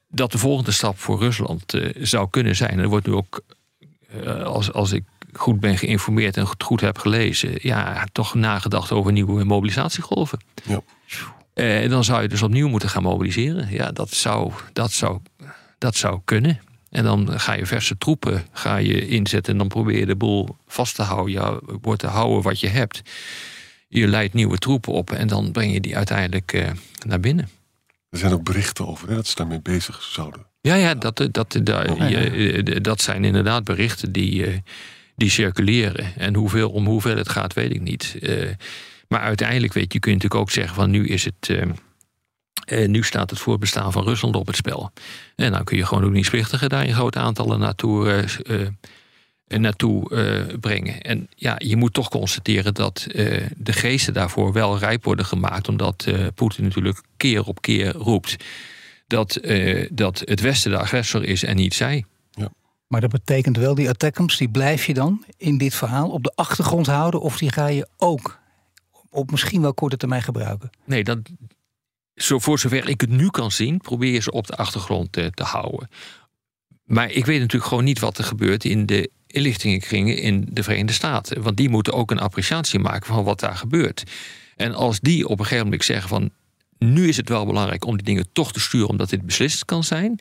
dat 0.08 0.32
de 0.32 0.38
volgende 0.38 0.72
stap 0.72 1.00
voor 1.00 1.20
Rusland 1.20 1.74
eh, 1.74 1.90
zou 2.02 2.30
kunnen 2.30 2.56
zijn. 2.56 2.70
En 2.70 2.80
er 2.80 2.88
wordt 2.88 3.08
nu 3.08 3.14
ook, 3.14 3.42
eh, 4.08 4.44
als, 4.44 4.74
als 4.74 4.92
ik 4.92 5.04
goed 5.34 5.60
ben 5.60 5.78
geïnformeerd 5.78 6.38
en 6.38 6.46
het 6.46 6.64
goed 6.64 6.82
heb 6.82 6.98
gelezen, 6.98 7.58
ja, 7.62 8.08
toch 8.12 8.34
nagedacht 8.34 8.92
over 8.92 9.12
nieuwe 9.12 9.44
mobilisatiegolven. 9.44 10.40
Ja. 10.64 10.82
En 11.54 11.90
dan 11.90 12.04
zou 12.04 12.22
je 12.22 12.28
dus 12.28 12.42
opnieuw 12.42 12.68
moeten 12.68 12.90
gaan 12.90 13.04
mobiliseren. 13.04 13.68
Ja, 13.72 13.92
dat 13.92 14.10
zou, 14.10 14.52
dat 14.74 14.92
zou, 14.92 15.20
dat 15.78 15.96
zou 15.96 16.20
kunnen. 16.26 16.60
En 16.90 17.04
dan 17.04 17.40
ga 17.40 17.54
je 17.54 17.66
verse 17.66 17.98
troepen 17.98 18.46
ga 18.52 18.78
je 18.78 19.08
inzetten. 19.08 19.52
En 19.52 19.58
dan 19.58 19.68
probeer 19.68 20.00
je 20.00 20.06
de 20.06 20.16
boel 20.16 20.58
vast 20.68 20.96
te 20.96 21.02
houden. 21.02 21.34
Ja, 21.34 21.60
wordt 21.82 22.00
te 22.00 22.08
houden 22.08 22.42
wat 22.42 22.60
je 22.60 22.68
hebt. 22.68 23.02
Je 23.88 24.08
leidt 24.08 24.34
nieuwe 24.34 24.58
troepen 24.58 24.94
op. 24.94 25.12
En 25.12 25.28
dan 25.28 25.52
breng 25.52 25.74
je 25.74 25.82
die 25.82 25.96
uiteindelijk 25.96 26.74
naar 27.06 27.20
binnen. 27.20 27.50
Er 28.10 28.18
zijn 28.18 28.34
ook 28.34 28.44
berichten 28.44 28.88
over 28.88 29.10
hè, 29.10 29.16
dat 29.16 29.28
ze 29.28 29.36
daarmee 29.36 29.62
bezig 29.62 30.02
zouden. 30.02 30.46
Ja, 30.62 30.76
ja, 30.76 30.94
dat, 30.96 31.28
dat, 31.32 31.60
daar- 31.64 32.10
je- 32.10 32.64
eh, 32.64 32.78
dat 32.82 33.02
zijn 33.02 33.24
inderdaad 33.26 33.64
berichten 33.64 34.12
die, 34.12 34.46
eh, 34.46 34.58
die 35.16 35.30
circuleren. 35.30 36.16
En 36.16 36.36
hoeveel, 36.36 36.70
om 36.70 36.86
hoeveel 36.86 37.18
het 37.18 37.30
gaat, 37.30 37.54
weet 37.54 37.74
ik 37.74 37.82
niet. 37.82 38.16
Eh, 38.22 38.50
maar 39.08 39.20
uiteindelijk 39.22 39.74
weet 39.74 39.94
je, 39.94 40.00
kun 40.00 40.12
je 40.12 40.18
natuurlijk 40.18 40.42
ook 40.42 40.52
zeggen 40.52 40.76
van 40.76 40.90
nu 40.90 41.08
is 41.08 41.26
het. 41.26 41.50
eh, 41.50 41.62
eh, 42.82 42.90
nu 42.90 43.04
staat 43.04 43.30
het 43.30 43.40
voorbestaan 43.40 43.92
van 43.92 44.04
Rusland 44.04 44.36
op 44.36 44.48
het 44.48 44.56
spel. 44.56 44.92
En 45.36 45.52
dan 45.52 45.64
kun 45.64 45.78
je 45.78 45.86
gewoon 45.86 46.04
ook 46.04 46.12
niet 46.12 46.26
splichtigen 46.26 46.70
daar 46.70 46.86
in 46.86 46.94
grote 46.94 47.20
aantallen 47.20 47.60
naartoe, 47.60 48.10
eh, 48.10 48.18
eh, 48.24 48.62
eh, 48.62 48.68
naartoe 49.48 50.10
eh, 50.10 50.58
brengen. 50.60 51.02
En 51.02 51.28
ja, 51.36 51.56
je 51.58 51.76
moet 51.76 51.94
toch 51.94 52.10
constateren 52.10 52.74
dat 52.74 53.08
eh, 53.12 53.46
de 53.58 53.74
geesten 53.74 54.14
daarvoor 54.14 54.54
wel 54.54 54.78
rijp 54.78 55.04
worden 55.04 55.26
gemaakt. 55.26 55.68
Omdat 55.68 56.06
eh, 56.08 56.28
Poetin 56.36 56.64
natuurlijk 56.64 57.02
keer 57.18 57.46
op 57.46 57.62
keer 57.62 57.94
roept 57.94 58.36
dat, 59.08 59.36
eh, 59.36 59.88
dat 59.92 60.22
het 60.26 60.42
Westen 60.42 60.72
de 60.72 60.78
agressor 60.78 61.24
is 61.24 61.44
en 61.44 61.56
niet 61.56 61.74
zij. 61.74 62.06
Maar 62.88 63.02
dat 63.02 63.12
betekent 63.12 63.58
wel, 63.58 63.76
die 63.76 63.90
attackums, 63.90 64.38
die 64.38 64.50
blijf 64.50 64.86
je 64.86 64.94
dan 64.94 65.26
in 65.38 65.58
dit 65.58 65.76
verhaal 65.76 66.10
op 66.10 66.24
de 66.24 66.32
achtergrond 66.36 66.88
houden. 66.88 67.22
Of 67.22 67.38
die 67.38 67.52
ga 67.52 67.68
je 67.68 67.88
ook 67.98 68.40
op 69.10 69.32
misschien 69.32 69.62
wel 69.62 69.74
korte 69.74 69.98
termijn 69.98 70.22
gebruiken. 70.22 70.70
Nee, 70.86 71.04
dat, 71.04 71.20
zo, 72.16 72.40
voor 72.40 72.60
zover 72.60 72.90
ik 72.90 73.02
het 73.02 73.10
nu 73.10 73.30
kan 73.30 73.52
zien, 73.52 73.78
probeer 73.78 74.14
je 74.14 74.20
ze 74.20 74.32
op 74.32 74.48
de 74.48 74.56
achtergrond 74.56 75.18
eh, 75.18 75.26
te 75.26 75.44
houden. 75.44 75.90
Maar 76.84 77.12
ik 77.12 77.26
weet 77.26 77.40
natuurlijk 77.40 77.70
gewoon 77.70 77.84
niet 77.84 78.00
wat 78.00 78.18
er 78.18 78.24
gebeurt 78.24 78.66
in 78.66 78.86
de 78.86 79.12
inlichtingenkringen 79.38 80.18
in 80.18 80.48
de 80.52 80.64
Verenigde 80.64 80.94
Staten. 80.94 81.42
Want 81.42 81.58
die 81.58 81.70
moeten 81.70 81.94
ook 81.94 82.12
een 82.12 82.20
appreciatie 82.20 82.80
maken 82.80 83.08
van 83.08 83.24
wat 83.24 83.40
daar 83.40 83.56
gebeurt. 83.56 84.04
En 84.56 84.74
als 84.74 85.00
die 85.00 85.28
op 85.28 85.40
een 85.40 85.46
gegeven 85.46 85.64
moment 85.64 85.84
zeggen 85.84 86.10
van... 86.10 86.30
nu 86.78 87.08
is 87.08 87.18
het 87.18 87.30
wel 87.30 87.46
belangrijk 87.46 87.86
om 87.86 87.96
die 87.96 88.06
dingen 88.06 88.28
toch 88.34 88.54
te 88.54 88.60
sturen... 88.60 88.90
omdat 88.90 89.10
dit 89.10 89.22
beslist 89.22 89.66
kan 89.66 89.84
zijn. 89.84 90.20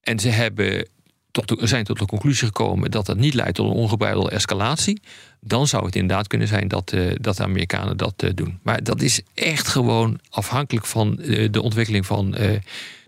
En 0.00 0.18
ze 0.18 0.28
hebben 0.28 0.88
tot 1.30 1.48
de- 1.48 1.66
zijn 1.66 1.84
tot 1.84 1.98
de 1.98 2.06
conclusie 2.06 2.46
gekomen 2.46 2.90
dat 2.90 3.06
dat 3.06 3.16
niet 3.16 3.34
leidt 3.34 3.54
tot 3.54 3.66
een 3.70 3.76
ongebreidelde 3.76 4.30
escalatie. 4.30 5.00
Dan 5.40 5.66
zou 5.66 5.84
het 5.84 5.94
inderdaad 5.96 6.26
kunnen 6.26 6.48
zijn 6.48 6.68
dat, 6.68 6.92
eh, 6.92 7.10
dat 7.20 7.36
de 7.36 7.42
Amerikanen 7.42 7.96
dat 7.96 8.14
eh, 8.22 8.30
doen. 8.34 8.58
Maar 8.62 8.82
dat 8.82 9.02
is 9.02 9.20
echt 9.34 9.68
gewoon 9.68 10.18
afhankelijk 10.30 10.86
van 10.86 11.18
eh, 11.18 11.48
de 11.50 11.62
ontwikkeling 11.62 12.06
van 12.06 12.30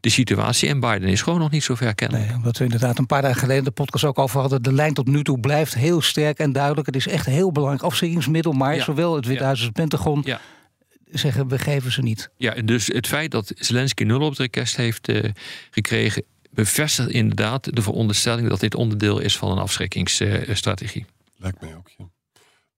de 0.00 0.10
situatie. 0.10 0.68
En 0.68 0.80
Biden 0.80 1.08
is 1.08 1.22
gewoon 1.22 1.38
nog 1.38 1.50
niet 1.50 1.62
zo 1.64 1.74
ver 1.74 1.94
kennelijk. 1.94 2.28
Nee, 2.28 2.36
omdat 2.36 2.56
we 2.58 2.64
inderdaad 2.64 2.98
een 2.98 3.06
paar 3.06 3.22
dagen 3.22 3.38
geleden 3.40 3.64
de 3.64 3.70
podcast 3.70 4.04
ook 4.04 4.18
over 4.18 4.40
hadden. 4.40 4.62
De 4.62 4.72
lijn 4.72 4.94
tot 4.94 5.06
nu 5.06 5.22
toe 5.22 5.40
blijft 5.40 5.74
heel 5.74 6.00
sterk 6.00 6.38
en 6.38 6.52
duidelijk. 6.52 6.86
Het 6.86 6.96
is 6.96 7.06
echt 7.06 7.26
heel 7.26 7.52
belangrijk 7.52 7.82
afschrikkingsmiddel. 7.84 8.52
Maar 8.52 8.74
Ja. 8.76 8.82
zowel 8.82 9.14
het 9.16 9.26
Witte 9.26 9.42
Huis 9.44 9.56
als 9.56 9.66
het 9.66 9.74
Pentagon 9.76 10.22
Ja. 10.24 10.40
zeggen 11.10 11.48
we 11.48 11.58
geven 11.58 11.92
ze 11.92 12.02
niet. 12.02 12.30
Ja, 12.36 12.54
en 12.54 12.66
dus 12.66 12.86
het 12.86 13.06
feit 13.06 13.30
dat 13.30 13.52
Zelensky 13.56 14.02
nul 14.04 14.20
op 14.20 14.30
het 14.30 14.38
request 14.38 14.76
heeft 14.76 15.12
gekregen, 15.70 16.24
bevestigt 16.52 17.10
inderdaad 17.10 17.74
de 17.74 17.82
veronderstelling 17.82 18.48
dat 18.48 18.60
dit 18.60 18.74
onderdeel 18.74 19.18
is 19.18 19.38
van 19.38 19.50
een 19.50 19.58
afschrikkingsstrategie. 19.58 21.06
Lijkt 21.36 21.60
mij 21.60 21.76
ook. 21.76 21.90
Ja. 21.96 22.04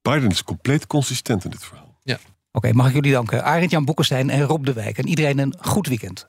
Biden 0.02 0.30
is 0.30 0.44
compleet 0.44 0.86
consistent 0.86 1.44
in 1.44 1.50
dit 1.50 1.64
verhaal. 1.64 1.94
Oké, 2.56 2.72
mag 2.72 2.88
ik 2.88 2.94
jullie 2.94 3.12
danken. 3.12 3.44
Arend 3.44 3.70
Jan 3.70 3.84
Boekenstein 3.84 4.30
en 4.30 4.42
Rob 4.42 4.64
de 4.64 4.72
Wijk. 4.72 4.98
En 4.98 5.08
iedereen 5.08 5.38
een 5.38 5.54
goed 5.60 5.86
weekend. 5.86 6.28